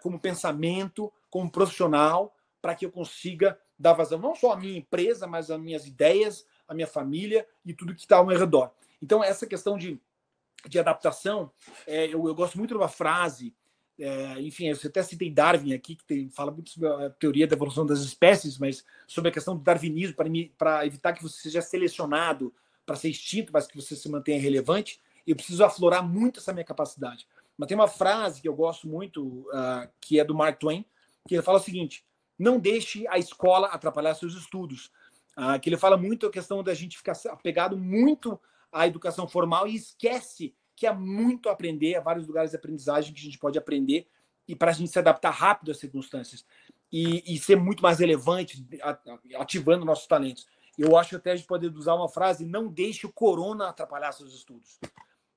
como 0.00 0.20
pensamento, 0.20 1.12
como 1.30 1.50
profissional, 1.50 2.34
para 2.62 2.74
que 2.74 2.86
eu 2.86 2.90
consiga 2.90 3.58
dar 3.78 3.92
vazão 3.92 4.18
não 4.18 4.34
só 4.34 4.52
à 4.52 4.56
minha 4.56 4.78
empresa, 4.78 5.26
mas 5.26 5.50
às 5.50 5.60
minhas 5.60 5.86
ideias, 5.86 6.46
à 6.66 6.74
minha 6.74 6.86
família 6.86 7.46
e 7.64 7.74
tudo 7.74 7.94
que 7.94 8.00
está 8.00 8.16
ao 8.16 8.26
meu 8.26 8.38
redor. 8.38 8.70
Então, 9.02 9.22
essa 9.22 9.46
questão 9.46 9.76
de, 9.76 10.00
de 10.66 10.78
adaptação, 10.78 11.50
é, 11.86 12.06
eu, 12.06 12.26
eu, 12.26 12.34
gosto 12.34 12.56
muito 12.56 12.70
de 12.70 12.76
uma 12.76 12.88
frase, 12.88 13.54
é, 13.98 14.40
enfim, 14.40 14.68
eu 14.68 14.78
até 14.82 15.02
citei 15.02 15.30
Darwin 15.30 15.74
aqui, 15.74 15.94
que 15.94 16.04
tem, 16.04 16.30
fala 16.30 16.50
muito 16.50 16.70
sobre 16.70 16.88
a 16.88 17.10
teoria 17.10 17.46
da 17.46 17.54
evolução 17.54 17.84
das 17.84 18.00
espécies, 18.00 18.58
mas 18.58 18.84
sobre 19.06 19.30
a 19.30 19.32
questão 19.32 19.56
do 19.56 19.62
darwinismo, 19.62 20.16
para 20.56 20.86
evitar 20.86 21.12
que 21.12 21.22
você 21.22 21.42
seja 21.42 21.60
selecionado 21.60 22.54
para 22.86 22.96
ser 22.96 23.08
extinto, 23.08 23.52
mas 23.52 23.66
que 23.66 23.76
você 23.76 23.94
se 23.96 24.08
mantenha 24.08 24.40
relevante, 24.40 25.00
eu 25.26 25.34
preciso 25.34 25.64
aflorar 25.64 26.06
muito 26.06 26.40
essa 26.40 26.52
minha 26.52 26.64
capacidade. 26.64 27.26
Mas 27.56 27.68
tem 27.68 27.76
uma 27.76 27.88
frase 27.88 28.40
que 28.40 28.48
eu 28.48 28.54
gosto 28.54 28.88
muito, 28.88 29.22
uh, 29.50 29.88
que 30.00 30.18
é 30.18 30.24
do 30.24 30.34
Mark 30.34 30.58
Twain, 30.58 30.84
que 31.26 31.34
ele 31.34 31.42
fala 31.42 31.58
o 31.58 31.62
seguinte: 31.62 32.04
não 32.38 32.58
deixe 32.58 33.06
a 33.08 33.18
escola 33.18 33.68
atrapalhar 33.68 34.14
seus 34.14 34.34
estudos. 34.34 34.90
Uh, 35.36 35.58
que 35.60 35.68
ele 35.68 35.76
fala 35.76 35.96
muito 35.96 36.26
a 36.26 36.30
questão 36.30 36.62
da 36.62 36.74
gente 36.74 36.96
ficar 36.96 37.16
apegado 37.30 37.76
muito 37.76 38.40
à 38.70 38.86
educação 38.86 39.26
formal 39.26 39.66
e 39.66 39.74
esquece 39.74 40.54
que 40.76 40.86
há 40.86 40.94
muito 40.94 41.48
a 41.48 41.52
aprender, 41.52 41.96
há 41.96 42.00
vários 42.00 42.26
lugares 42.26 42.50
de 42.50 42.56
aprendizagem 42.56 43.12
que 43.12 43.20
a 43.20 43.24
gente 43.24 43.38
pode 43.38 43.58
aprender 43.58 44.06
e 44.46 44.54
para 44.54 44.70
a 44.70 44.74
gente 44.74 44.90
se 44.90 44.98
adaptar 44.98 45.30
rápido 45.30 45.72
às 45.72 45.78
circunstâncias 45.78 46.44
e, 46.92 47.34
e, 47.34 47.38
ser 47.38 47.56
muito 47.56 47.82
mais 47.82 47.98
relevante, 47.98 48.64
ativando 49.36 49.84
nossos 49.84 50.06
talentos. 50.06 50.46
Eu 50.78 50.96
acho 50.96 51.16
até 51.16 51.32
a 51.32 51.36
gente 51.36 51.48
pode 51.48 51.66
usar 51.66 51.94
uma 51.94 52.08
frase: 52.08 52.44
não 52.44 52.68
deixe 52.68 53.06
o 53.06 53.12
corona 53.12 53.68
atrapalhar 53.68 54.12
seus 54.12 54.34
estudos 54.34 54.78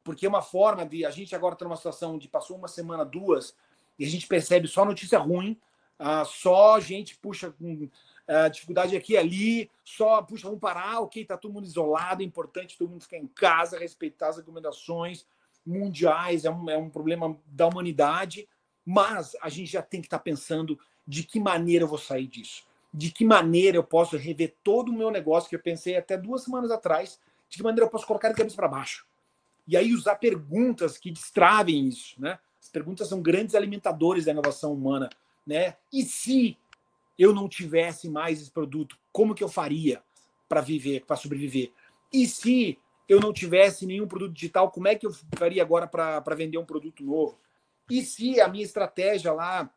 porque 0.07 0.25
é 0.25 0.29
uma 0.29 0.41
forma 0.41 0.85
de. 0.85 1.05
A 1.05 1.11
gente 1.11 1.35
agora 1.35 1.53
está 1.53 1.65
numa 1.65 1.75
situação 1.75 2.17
de 2.17 2.29
passou 2.29 2.55
uma 2.55 2.69
semana, 2.69 3.03
duas, 3.03 3.53
e 3.99 4.05
a 4.05 4.09
gente 4.09 4.25
percebe 4.25 4.65
só 4.65 4.85
notícia 4.85 5.19
ruim, 5.19 5.59
uh, 5.99 6.25
só 6.25 6.79
gente 6.79 7.17
puxa 7.17 7.51
com 7.51 7.73
uh, 7.83 8.49
dificuldade 8.49 8.95
aqui 8.95 9.13
e 9.13 9.17
ali, 9.17 9.71
só 9.83 10.21
puxa, 10.21 10.45
vamos 10.45 10.61
parar, 10.61 11.01
ok, 11.01 11.21
está 11.21 11.35
todo 11.35 11.51
mundo 11.51 11.65
isolado, 11.65 12.21
é 12.21 12.25
importante 12.25 12.77
todo 12.77 12.89
mundo 12.89 13.01
ficar 13.01 13.17
em 13.17 13.27
casa, 13.27 13.77
respeitar 13.77 14.29
as 14.29 14.37
recomendações 14.37 15.25
mundiais, 15.65 16.45
é 16.45 16.49
um, 16.49 16.69
é 16.69 16.77
um 16.77 16.89
problema 16.89 17.37
da 17.45 17.67
humanidade, 17.67 18.47
mas 18.85 19.35
a 19.41 19.49
gente 19.49 19.69
já 19.69 19.81
tem 19.81 19.99
que 19.99 20.07
estar 20.07 20.19
tá 20.19 20.23
pensando 20.23 20.79
de 21.05 21.23
que 21.23 21.37
maneira 21.37 21.83
eu 21.83 21.89
vou 21.89 21.97
sair 21.97 22.27
disso. 22.27 22.65
De 22.93 23.11
que 23.11 23.25
maneira 23.25 23.75
eu 23.75 23.83
posso 23.83 24.15
rever 24.15 24.55
todo 24.63 24.87
o 24.87 24.93
meu 24.93 25.11
negócio 25.11 25.49
que 25.49 25.55
eu 25.57 25.61
pensei 25.61 25.97
até 25.97 26.17
duas 26.17 26.43
semanas 26.43 26.71
atrás, 26.71 27.19
de 27.49 27.57
que 27.57 27.63
maneira 27.63 27.85
eu 27.85 27.89
posso 27.89 28.07
colocar 28.07 28.29
de 28.29 28.35
cabeça 28.35 28.55
para 28.55 28.69
baixo 28.69 29.05
e 29.67 29.75
aí 29.75 29.93
usar 29.93 30.15
perguntas 30.15 30.97
que 30.97 31.11
destravem 31.11 31.87
isso, 31.87 32.19
né? 32.19 32.39
As 32.61 32.69
perguntas 32.69 33.07
são 33.07 33.21
grandes 33.21 33.53
alimentadores 33.53 34.25
da 34.25 34.31
inovação 34.31 34.73
humana, 34.73 35.09
né? 35.45 35.75
E 35.91 36.03
se 36.03 36.57
eu 37.17 37.33
não 37.33 37.49
tivesse 37.49 38.09
mais 38.09 38.41
esse 38.41 38.51
produto, 38.51 38.97
como 39.11 39.35
que 39.35 39.43
eu 39.43 39.49
faria 39.49 40.01
para 40.47 40.61
viver, 40.61 41.03
para 41.05 41.15
sobreviver? 41.15 41.71
E 42.13 42.27
se 42.27 42.77
eu 43.09 43.19
não 43.19 43.33
tivesse 43.33 43.85
nenhum 43.85 44.07
produto 44.07 44.33
digital, 44.33 44.71
como 44.71 44.87
é 44.87 44.95
que 44.95 45.05
eu 45.05 45.13
faria 45.37 45.61
agora 45.61 45.87
para 45.87 46.35
vender 46.35 46.57
um 46.57 46.65
produto 46.65 47.03
novo? 47.03 47.37
E 47.89 48.01
se 48.01 48.39
a 48.39 48.47
minha 48.47 48.63
estratégia 48.63 49.31
lá 49.33 49.69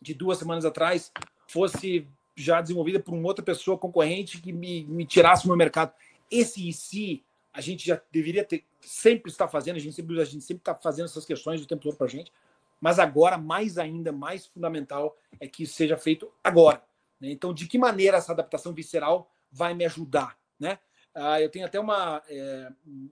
de 0.00 0.14
duas 0.14 0.38
semanas 0.38 0.64
atrás 0.64 1.10
fosse 1.48 2.06
já 2.34 2.60
desenvolvida 2.60 3.00
por 3.00 3.14
uma 3.14 3.26
outra 3.26 3.44
pessoa 3.44 3.78
concorrente 3.78 4.40
que 4.40 4.52
me, 4.52 4.84
me 4.84 5.06
tirasse 5.06 5.44
do 5.44 5.48
meu 5.48 5.56
mercado? 5.56 5.92
Esse 6.30 6.68
e 6.68 6.72
se 6.72 7.24
a 7.52 7.62
gente 7.62 7.86
já 7.86 8.00
deveria 8.12 8.44
ter 8.44 8.64
sempre 8.86 9.30
estar 9.30 9.48
fazendo, 9.48 9.76
a 9.76 9.80
gente 9.80 9.94
sempre 9.94 10.20
a 10.20 10.24
gente 10.24 10.44
sempre 10.44 10.60
está 10.60 10.74
fazendo 10.74 11.06
essas 11.06 11.24
questões 11.24 11.62
o 11.62 11.66
tempo 11.66 11.82
todo 11.82 11.96
para 11.96 12.06
a 12.06 12.10
gente, 12.10 12.32
mas 12.80 12.98
agora 12.98 13.36
mais 13.36 13.78
ainda 13.78 14.12
mais 14.12 14.46
fundamental 14.46 15.16
é 15.40 15.46
que 15.46 15.64
isso 15.64 15.74
seja 15.74 15.96
feito 15.96 16.30
agora. 16.42 16.82
Né? 17.20 17.30
Então, 17.30 17.52
de 17.52 17.66
que 17.66 17.78
maneira 17.78 18.18
essa 18.18 18.32
adaptação 18.32 18.72
visceral 18.72 19.30
vai 19.50 19.74
me 19.74 19.84
ajudar, 19.84 20.38
né? 20.58 20.78
Ah, 21.14 21.40
eu 21.40 21.48
tenho 21.48 21.64
até 21.64 21.80
uma 21.80 22.22
é, 22.28 22.70
um, 22.86 23.10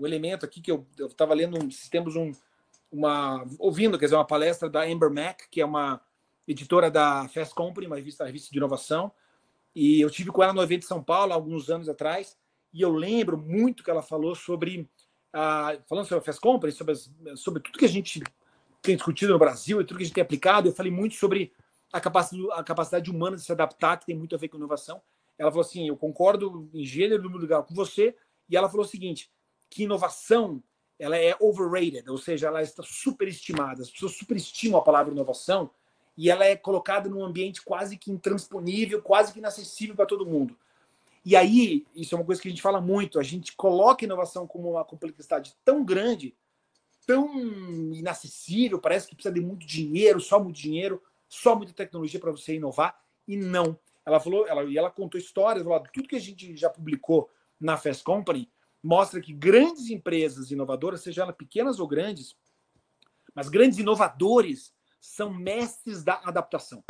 um, 0.00 0.06
elemento 0.06 0.44
aqui 0.44 0.60
que 0.60 0.70
eu 0.70 0.84
estava 0.98 1.32
lendo, 1.32 1.56
um, 1.56 1.68
temos 1.90 2.16
um 2.16 2.32
uma 2.90 3.44
ouvindo, 3.58 3.98
quer 3.98 4.06
dizer, 4.06 4.16
uma 4.16 4.26
palestra 4.26 4.68
da 4.68 4.84
Amber 4.84 5.10
Mack, 5.10 5.48
que 5.50 5.60
é 5.60 5.64
uma 5.64 6.00
editora 6.46 6.90
da 6.90 7.28
Fast 7.28 7.54
Company, 7.54 7.86
uma 7.86 7.96
revista, 7.96 8.24
revista 8.24 8.50
de 8.50 8.58
inovação, 8.58 9.10
e 9.74 10.00
eu 10.00 10.10
tive 10.10 10.30
com 10.30 10.42
ela 10.42 10.52
no 10.52 10.62
evento 10.62 10.82
de 10.82 10.86
São 10.86 11.02
Paulo 11.02 11.32
alguns 11.32 11.70
anos 11.70 11.88
atrás 11.88 12.36
e 12.74 12.82
eu 12.82 12.92
lembro 12.92 13.38
muito 13.38 13.84
que 13.84 13.90
ela 13.90 14.02
falou 14.02 14.34
sobre, 14.34 14.90
ah, 15.32 15.78
falando 15.88 16.06
sobre 16.06 16.28
a 16.28 16.34
Company, 16.34 16.72
sobre, 16.72 16.94
sobre 17.36 17.62
tudo 17.62 17.78
que 17.78 17.84
a 17.84 17.88
gente 17.88 18.20
tem 18.82 18.96
discutido 18.96 19.32
no 19.32 19.38
Brasil 19.38 19.80
e 19.80 19.84
tudo 19.84 19.98
que 19.98 20.02
a 20.02 20.06
gente 20.06 20.14
tem 20.14 20.22
aplicado, 20.22 20.68
eu 20.68 20.74
falei 20.74 20.90
muito 20.90 21.14
sobre 21.14 21.52
a 21.92 22.00
capacidade, 22.00 22.50
a 22.50 22.64
capacidade 22.64 23.10
humana 23.12 23.36
de 23.36 23.44
se 23.44 23.52
adaptar, 23.52 23.96
que 23.98 24.06
tem 24.06 24.16
muito 24.16 24.34
a 24.34 24.38
ver 24.38 24.48
com 24.48 24.56
inovação. 24.56 25.00
Ela 25.38 25.52
falou 25.52 25.64
assim: 25.64 25.86
eu 25.86 25.96
concordo 25.96 26.68
em 26.74 26.84
gênero 26.84 27.22
do 27.22 27.38
lugar 27.38 27.62
com 27.62 27.74
você, 27.74 28.16
e 28.48 28.56
ela 28.56 28.68
falou 28.68 28.84
o 28.84 28.88
seguinte: 28.88 29.30
que 29.70 29.84
inovação 29.84 30.60
ela 30.98 31.16
é 31.16 31.36
overrated, 31.40 32.08
ou 32.10 32.18
seja, 32.18 32.48
ela 32.48 32.60
está 32.60 32.82
superestimada. 32.82 33.82
As 33.82 33.90
pessoas 33.90 34.16
superestimam 34.16 34.80
a 34.80 34.82
palavra 34.82 35.12
inovação 35.12 35.70
e 36.16 36.30
ela 36.30 36.44
é 36.44 36.56
colocada 36.56 37.08
num 37.08 37.24
ambiente 37.24 37.62
quase 37.62 37.96
que 37.96 38.10
intransponível, 38.10 39.02
quase 39.02 39.32
que 39.32 39.38
inacessível 39.38 39.96
para 39.96 40.06
todo 40.06 40.26
mundo. 40.26 40.56
E 41.24 41.34
aí, 41.34 41.86
isso 41.94 42.14
é 42.14 42.18
uma 42.18 42.24
coisa 42.24 42.40
que 42.40 42.48
a 42.48 42.50
gente 42.50 42.60
fala 42.60 42.80
muito, 42.80 43.18
a 43.18 43.22
gente 43.22 43.56
coloca 43.56 44.04
inovação 44.04 44.46
como 44.46 44.72
uma 44.72 44.84
complexidade 44.84 45.56
tão 45.64 45.82
grande, 45.82 46.36
tão 47.06 47.26
inacessível, 47.94 48.78
parece 48.78 49.08
que 49.08 49.14
precisa 49.14 49.34
de 49.34 49.40
muito 49.40 49.66
dinheiro, 49.66 50.20
só 50.20 50.38
muito 50.38 50.56
dinheiro, 50.56 51.02
só 51.26 51.56
muita 51.56 51.72
tecnologia 51.72 52.20
para 52.20 52.30
você 52.30 52.56
inovar, 52.56 52.98
e 53.26 53.36
não. 53.36 53.78
Ela 54.04 54.20
falou, 54.20 54.46
ela, 54.46 54.64
e 54.64 54.76
ela 54.76 54.90
contou 54.90 55.18
histórias, 55.18 55.64
falou, 55.64 55.82
tudo 55.92 56.08
que 56.08 56.16
a 56.16 56.20
gente 56.20 56.54
já 56.56 56.68
publicou 56.68 57.30
na 57.58 57.78
Fast 57.78 58.04
Company 58.04 58.50
mostra 58.82 59.18
que 59.18 59.32
grandes 59.32 59.88
empresas 59.88 60.50
inovadoras, 60.50 61.00
sejam 61.00 61.24
elas 61.24 61.36
pequenas 61.36 61.80
ou 61.80 61.88
grandes, 61.88 62.36
mas 63.34 63.48
grandes 63.48 63.78
inovadores 63.78 64.74
são 65.00 65.32
mestres 65.32 66.04
da 66.04 66.20
adaptação 66.22 66.84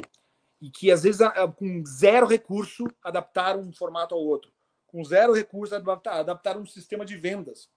e 0.61 0.71
que 0.71 0.91
às 0.91 1.03
vezes 1.03 1.21
com 1.57 1.85
zero 1.87 2.27
recurso 2.27 2.87
adaptaram 3.03 3.61
um 3.61 3.73
formato 3.73 4.15
ao 4.15 4.21
outro, 4.21 4.51
com 4.87 5.05
zero 5.05 5.33
recurso 5.33 5.75
adaptaram 5.75 6.63
um 6.63 6.67
sistema 6.67 7.05
de 7.05 7.17
vendas, 7.17 7.69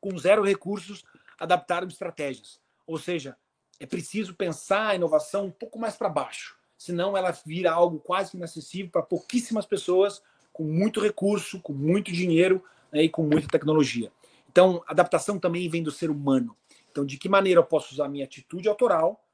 com 0.00 0.16
zero 0.18 0.42
recursos 0.44 1.02
adaptaram 1.38 1.88
estratégias. 1.88 2.60
Ou 2.86 2.98
seja, 2.98 3.36
é 3.78 3.86
preciso 3.86 4.34
pensar 4.34 4.88
a 4.88 4.94
inovação 4.94 5.46
um 5.46 5.50
pouco 5.50 5.78
mais 5.78 5.96
para 5.96 6.08
baixo, 6.08 6.56
senão 6.76 7.16
ela 7.16 7.30
vira 7.30 7.72
algo 7.72 7.98
quase 7.98 8.36
inacessível 8.36 8.90
para 8.90 9.02
pouquíssimas 9.02 9.64
pessoas, 9.64 10.22
com 10.52 10.64
muito 10.64 11.00
recurso, 11.00 11.60
com 11.60 11.72
muito 11.72 12.12
dinheiro 12.12 12.62
né, 12.92 13.04
e 13.04 13.08
com 13.08 13.22
muita 13.22 13.48
tecnologia. 13.48 14.12
Então, 14.50 14.82
adaptação 14.86 15.38
também 15.38 15.68
vem 15.68 15.82
do 15.82 15.90
ser 15.90 16.10
humano. 16.10 16.56
Então, 16.90 17.06
de 17.06 17.16
que 17.16 17.28
maneira 17.28 17.60
eu 17.60 17.64
posso 17.64 17.94
usar 17.94 18.08
minha 18.08 18.24
atitude 18.24 18.68
autoral 18.68 19.24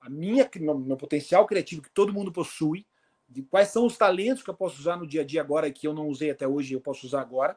a 0.00 0.08
minha, 0.08 0.48
meu, 0.56 0.78
meu 0.78 0.96
potencial 0.96 1.46
criativo 1.46 1.82
que 1.82 1.90
todo 1.90 2.12
mundo 2.12 2.32
possui, 2.32 2.86
de 3.28 3.42
quais 3.42 3.68
são 3.68 3.86
os 3.86 3.96
talentos 3.96 4.42
que 4.42 4.50
eu 4.50 4.54
posso 4.54 4.80
usar 4.80 4.96
no 4.96 5.06
dia 5.06 5.20
a 5.20 5.24
dia 5.24 5.40
agora 5.40 5.70
que 5.70 5.86
eu 5.86 5.92
não 5.92 6.08
usei 6.08 6.30
até 6.30 6.48
hoje 6.48 6.74
eu 6.74 6.80
posso 6.80 7.06
usar 7.06 7.20
agora, 7.20 7.56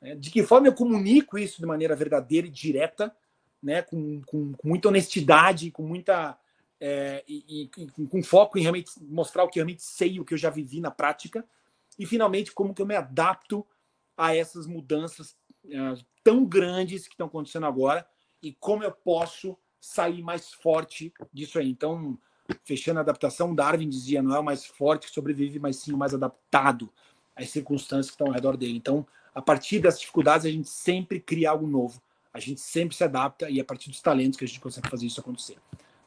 né? 0.00 0.14
de 0.14 0.30
que 0.30 0.42
forma 0.42 0.66
eu 0.66 0.74
comunico 0.74 1.38
isso 1.38 1.60
de 1.60 1.66
maneira 1.66 1.96
verdadeira 1.96 2.46
e 2.46 2.50
direta, 2.50 3.14
né? 3.62 3.82
com, 3.82 4.20
com, 4.26 4.52
com 4.52 4.68
muita 4.68 4.88
honestidade, 4.88 5.70
com 5.70 5.82
muita 5.82 6.38
é, 6.78 7.24
e, 7.26 7.70
e, 7.76 8.06
com 8.08 8.22
foco 8.22 8.58
em 8.58 8.62
realmente 8.62 8.90
mostrar 9.00 9.44
o 9.44 9.48
que 9.48 9.58
eu 9.58 9.62
realmente 9.62 9.82
sei, 9.82 10.20
o 10.20 10.24
que 10.24 10.34
eu 10.34 10.38
já 10.38 10.50
vivi 10.50 10.80
na 10.80 10.90
prática, 10.90 11.44
e 11.98 12.04
finalmente 12.04 12.52
como 12.52 12.74
que 12.74 12.82
eu 12.82 12.86
me 12.86 12.94
adapto 12.94 13.66
a 14.16 14.36
essas 14.36 14.66
mudanças 14.66 15.36
é, 15.70 15.78
tão 16.22 16.44
grandes 16.44 17.06
que 17.06 17.14
estão 17.14 17.26
acontecendo 17.26 17.66
agora 17.66 18.06
e 18.42 18.52
como 18.52 18.84
eu 18.84 18.92
posso 18.92 19.56
sair 19.86 20.22
mais 20.22 20.52
forte 20.52 21.12
disso 21.32 21.58
aí. 21.58 21.70
Então, 21.70 22.18
fechando 22.64 22.98
a 22.98 23.02
adaptação, 23.02 23.54
Darwin 23.54 23.88
dizia: 23.88 24.22
não 24.22 24.34
é 24.34 24.38
o 24.38 24.44
mais 24.44 24.66
forte 24.66 25.06
que 25.06 25.14
sobrevive, 25.14 25.58
mas 25.58 25.76
sim 25.76 25.92
o 25.92 25.96
mais 25.96 26.12
adaptado 26.12 26.92
às 27.34 27.50
circunstâncias 27.50 28.06
que 28.06 28.14
estão 28.14 28.26
ao 28.26 28.32
redor 28.32 28.56
dele. 28.56 28.76
Então, 28.76 29.06
a 29.34 29.40
partir 29.40 29.78
das 29.78 30.00
dificuldades, 30.00 30.44
a 30.44 30.50
gente 30.50 30.68
sempre 30.68 31.20
cria 31.20 31.50
algo 31.50 31.66
novo. 31.66 32.02
A 32.32 32.40
gente 32.40 32.60
sempre 32.60 32.96
se 32.96 33.04
adapta 33.04 33.48
e 33.48 33.58
é 33.58 33.62
a 33.62 33.64
partir 33.64 33.88
dos 33.88 34.02
talentos 34.02 34.38
que 34.38 34.44
a 34.44 34.48
gente 34.48 34.60
consegue 34.60 34.88
fazer 34.90 35.06
isso 35.06 35.20
acontecer. 35.20 35.56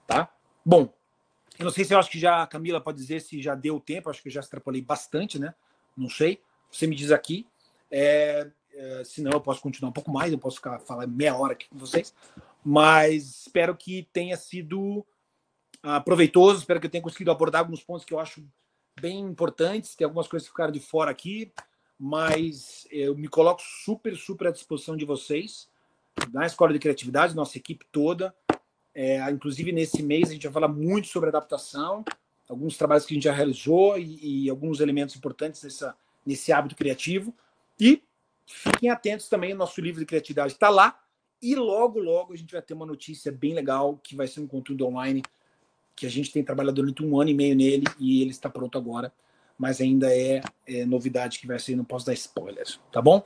Tá? 0.06 0.30
Bom, 0.64 0.94
eu 1.58 1.66
não 1.66 1.72
sei 1.72 1.86
se 1.86 1.94
eu 1.94 2.00
acho 2.00 2.12
que 2.12 2.20
já 2.20 2.44
a 2.44 2.48
Camila 2.48 2.82
pode 2.82 2.98
dizer 2.98 3.22
se 3.22 3.42
já 3.42 3.56
deu 3.56 3.80
tempo, 3.80 4.10
acho 4.10 4.22
que 4.22 4.28
eu 4.28 4.34
já 4.34 4.40
extrapolei 4.40 4.82
bastante, 4.82 5.40
né? 5.40 5.54
Não 5.96 6.10
sei. 6.10 6.42
Você 6.72 6.86
me 6.86 6.96
diz 6.96 7.12
aqui. 7.12 7.48
É, 7.90 8.50
é, 8.74 9.04
eu 9.34 9.42
posso 9.42 9.62
continuar 9.62 9.90
um 9.90 9.94
pouco 9.94 10.12
mais, 10.12 10.32
eu 10.32 10.38
posso 10.38 10.58
ficar 10.58 10.80
falar 10.80 11.08
meia 11.08 11.36
hora 11.36 11.54
aqui 11.54 11.68
com 11.68 11.78
vocês. 11.78 12.14
Mas 12.72 13.48
espero 13.48 13.76
que 13.76 14.08
tenha 14.14 14.38
sido 14.38 15.00
uh, 15.84 16.04
proveitoso, 16.06 16.60
espero 16.60 16.80
que 16.80 16.86
eu 16.86 16.92
tenha 16.92 17.02
conseguido 17.02 17.32
abordar 17.32 17.62
alguns 17.62 17.84
pontos 17.84 18.06
que 18.06 18.14
eu 18.14 18.20
acho 18.20 18.46
bem 19.02 19.22
importantes. 19.22 19.96
Tem 19.96 20.06
algumas 20.06 20.28
coisas 20.28 20.48
que 20.48 20.52
ficaram 20.52 20.72
de 20.72 20.80
fora 20.80 21.10
aqui, 21.10 21.52
mas 21.98 22.88
eu 22.92 23.16
me 23.16 23.28
coloco 23.28 23.60
super, 23.84 24.16
super 24.16 24.50
à 24.50 24.52
disposição 24.52 24.96
de 24.96 25.04
vocês 25.04 25.68
na 26.32 26.46
Escola 26.46 26.72
de 26.72 26.78
Criatividade, 26.78 27.36
nossa 27.36 27.58
equipe 27.58 27.88
toda. 27.92 28.36
É, 28.94 29.20
inclusive, 29.32 29.72
nesse 29.72 30.04
mês, 30.04 30.30
a 30.30 30.34
gente 30.34 30.44
vai 30.44 30.54
falar 30.54 30.68
muito 30.68 31.08
sobre 31.08 31.30
adaptação, 31.30 32.06
alguns 32.48 32.78
trabalhos 32.78 33.04
que 33.04 33.14
a 33.14 33.16
gente 33.16 33.24
já 33.24 33.34
realizou 33.34 33.98
e, 33.98 34.44
e 34.46 34.48
alguns 34.48 34.80
elementos 34.80 35.16
importantes 35.16 35.64
nessa, 35.64 35.98
nesse 36.24 36.52
hábito 36.52 36.76
criativo. 36.76 37.36
E 37.80 38.04
fiquem 38.46 38.92
atentos 38.92 39.28
também, 39.28 39.56
nosso 39.56 39.82
livro 39.82 40.00
de 40.00 40.06
criatividade 40.06 40.54
está 40.54 40.70
lá. 40.70 41.02
E 41.42 41.56
logo, 41.56 42.00
logo, 42.00 42.34
a 42.34 42.36
gente 42.36 42.52
vai 42.52 42.62
ter 42.62 42.74
uma 42.74 42.86
notícia 42.86 43.32
bem 43.32 43.54
legal, 43.54 44.00
que 44.04 44.16
vai 44.16 44.28
ser 44.28 44.42
um 44.42 44.48
conteúdo 44.48 44.86
online, 44.86 45.24
que 45.96 46.06
a 46.06 46.10
gente 46.10 46.32
tem 46.32 46.44
trabalhado 46.44 46.76
durante 46.76 47.04
um 47.04 47.20
ano 47.20 47.30
e 47.30 47.34
meio 47.34 47.56
nele, 47.56 47.86
e 47.98 48.22
ele 48.22 48.32
está 48.32 48.50
pronto 48.50 48.78
agora. 48.78 49.14
Mas 49.58 49.82
ainda 49.82 50.14
é, 50.14 50.42
é 50.68 50.86
novidade 50.86 51.40
que 51.40 51.48
vai 51.48 51.60
sair, 51.60 51.76
não 51.76 51.84
posso 51.84 52.06
dar 52.06 52.14
spoilers, 52.14 52.80
tá 52.92 53.02
bom? 53.02 53.24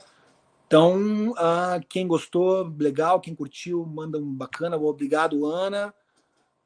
Então, 0.66 1.30
uh, 1.30 1.84
quem 1.88 2.06
gostou, 2.06 2.74
legal. 2.78 3.20
Quem 3.20 3.34
curtiu, 3.34 3.84
manda 3.86 4.18
um 4.18 4.34
bacana. 4.34 4.76
Obrigado, 4.76 5.46
Ana. 5.46 5.94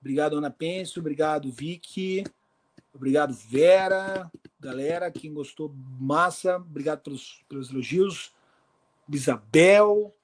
Obrigado, 0.00 0.38
Ana 0.38 0.50
Penso. 0.50 1.00
Obrigado, 1.00 1.50
Vicky. 1.52 2.24
Obrigado, 2.94 3.34
Vera. 3.34 4.30
Galera, 4.58 5.10
quem 5.10 5.32
gostou, 5.32 5.74
massa. 6.00 6.56
Obrigado 6.56 7.00
pelos, 7.00 7.44
pelos 7.48 7.70
elogios. 7.70 8.32
Isabel. 9.12 10.14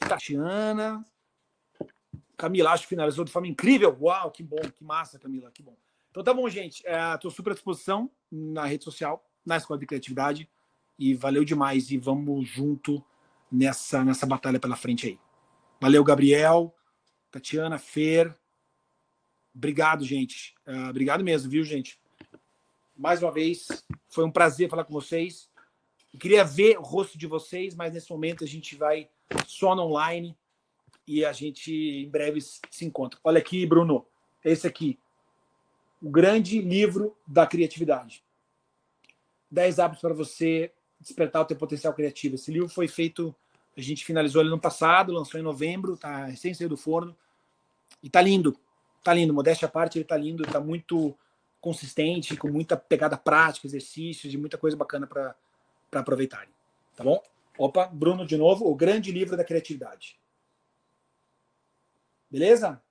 Tatiana. 0.00 1.04
Camila, 2.36 2.72
acho 2.72 2.84
que 2.84 2.88
finalizou 2.88 3.24
de 3.24 3.30
forma 3.30 3.48
incrível. 3.48 3.96
Uau, 4.00 4.30
que 4.30 4.42
bom, 4.42 4.60
que 4.60 4.82
massa, 4.82 5.18
Camila, 5.18 5.50
que 5.50 5.62
bom. 5.62 5.76
Então 6.10 6.24
tá 6.24 6.34
bom, 6.34 6.48
gente. 6.48 6.82
Estou 7.14 7.30
é, 7.30 7.34
super 7.34 7.50
à 7.50 7.54
disposição 7.54 8.10
na 8.30 8.64
rede 8.64 8.82
social, 8.82 9.24
na 9.44 9.56
Escola 9.56 9.78
de 9.78 9.86
Criatividade 9.86 10.48
e 10.98 11.14
valeu 11.14 11.44
demais 11.44 11.90
e 11.90 11.96
vamos 11.96 12.46
junto 12.46 13.04
nessa 13.50 14.04
nessa 14.04 14.26
batalha 14.26 14.60
pela 14.60 14.76
frente 14.76 15.06
aí. 15.06 15.18
Valeu, 15.80 16.04
Gabriel, 16.04 16.74
Tatiana, 17.30 17.78
Fer. 17.78 18.36
Obrigado, 19.54 20.04
gente. 20.04 20.54
Uh, 20.66 20.90
obrigado 20.90 21.24
mesmo, 21.24 21.50
viu, 21.50 21.64
gente? 21.64 21.98
Mais 22.96 23.22
uma 23.22 23.32
vez, 23.32 23.66
foi 24.08 24.24
um 24.24 24.30
prazer 24.30 24.68
falar 24.68 24.84
com 24.84 24.92
vocês. 24.92 25.50
Eu 26.12 26.18
queria 26.18 26.44
ver 26.44 26.78
o 26.78 26.82
rosto 26.82 27.16
de 27.16 27.26
vocês, 27.26 27.74
mas 27.74 27.92
nesse 27.92 28.10
momento 28.10 28.44
a 28.44 28.46
gente 28.46 28.74
vai 28.76 29.08
só 29.46 29.74
no 29.74 29.82
online 29.82 30.36
e 31.06 31.24
a 31.24 31.32
gente 31.32 31.72
em 31.72 32.08
breve 32.08 32.40
se 32.40 32.84
encontra. 32.84 33.18
Olha 33.22 33.38
aqui, 33.38 33.64
Bruno, 33.64 34.06
esse 34.44 34.66
aqui, 34.66 34.98
o 36.02 36.10
grande 36.10 36.60
livro 36.60 37.16
da 37.26 37.46
criatividade. 37.46 38.24
10 39.50 39.78
hábitos 39.78 40.00
para 40.00 40.14
você 40.14 40.72
despertar 41.00 41.42
o 41.42 41.44
teu 41.44 41.56
potencial 41.56 41.92
criativo. 41.94 42.34
Esse 42.34 42.52
livro 42.52 42.68
foi 42.68 42.86
feito, 42.86 43.34
a 43.76 43.80
gente 43.80 44.04
finalizou 44.04 44.42
ele 44.42 44.50
no 44.50 44.60
passado, 44.60 45.12
lançou 45.12 45.40
em 45.40 45.42
novembro, 45.42 45.96
tá 45.96 46.26
recém 46.26 46.54
saiu 46.54 46.68
do 46.68 46.76
forno 46.76 47.16
e 48.02 48.10
tá 48.10 48.20
lindo, 48.20 48.56
tá 49.02 49.14
lindo. 49.14 49.34
Modéstia 49.34 49.66
à 49.66 49.70
parte, 49.70 49.98
ele 49.98 50.04
tá 50.04 50.16
lindo, 50.16 50.44
tá 50.44 50.60
muito 50.60 51.16
consistente, 51.60 52.36
com 52.36 52.48
muita 52.48 52.76
pegada 52.76 53.16
prática, 53.16 53.66
exercícios 53.66 54.32
e 54.32 54.36
muita 54.36 54.56
coisa 54.56 54.76
bacana 54.76 55.06
para 55.90 56.00
aproveitarem. 56.00 56.54
Tá 56.96 57.04
bom? 57.04 57.22
Opa, 57.58 57.86
Bruno 57.86 58.26
de 58.26 58.36
novo, 58.36 58.66
o 58.70 58.74
grande 58.74 59.10
livro 59.10 59.36
da 59.36 59.44
criatividade. 59.44 60.18
Beleza? 62.30 62.82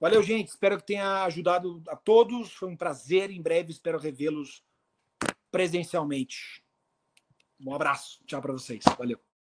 Valeu, 0.00 0.22
gente. 0.22 0.48
Espero 0.48 0.78
que 0.78 0.86
tenha 0.86 1.24
ajudado 1.24 1.82
a 1.88 1.96
todos. 1.96 2.52
Foi 2.52 2.68
um 2.68 2.76
prazer. 2.76 3.30
Em 3.30 3.42
breve 3.42 3.72
espero 3.72 3.98
revê-los 3.98 4.62
presencialmente. 5.50 6.64
Um 7.60 7.74
abraço. 7.74 8.22
Tchau 8.24 8.40
para 8.40 8.52
vocês. 8.52 8.84
Valeu. 8.96 9.27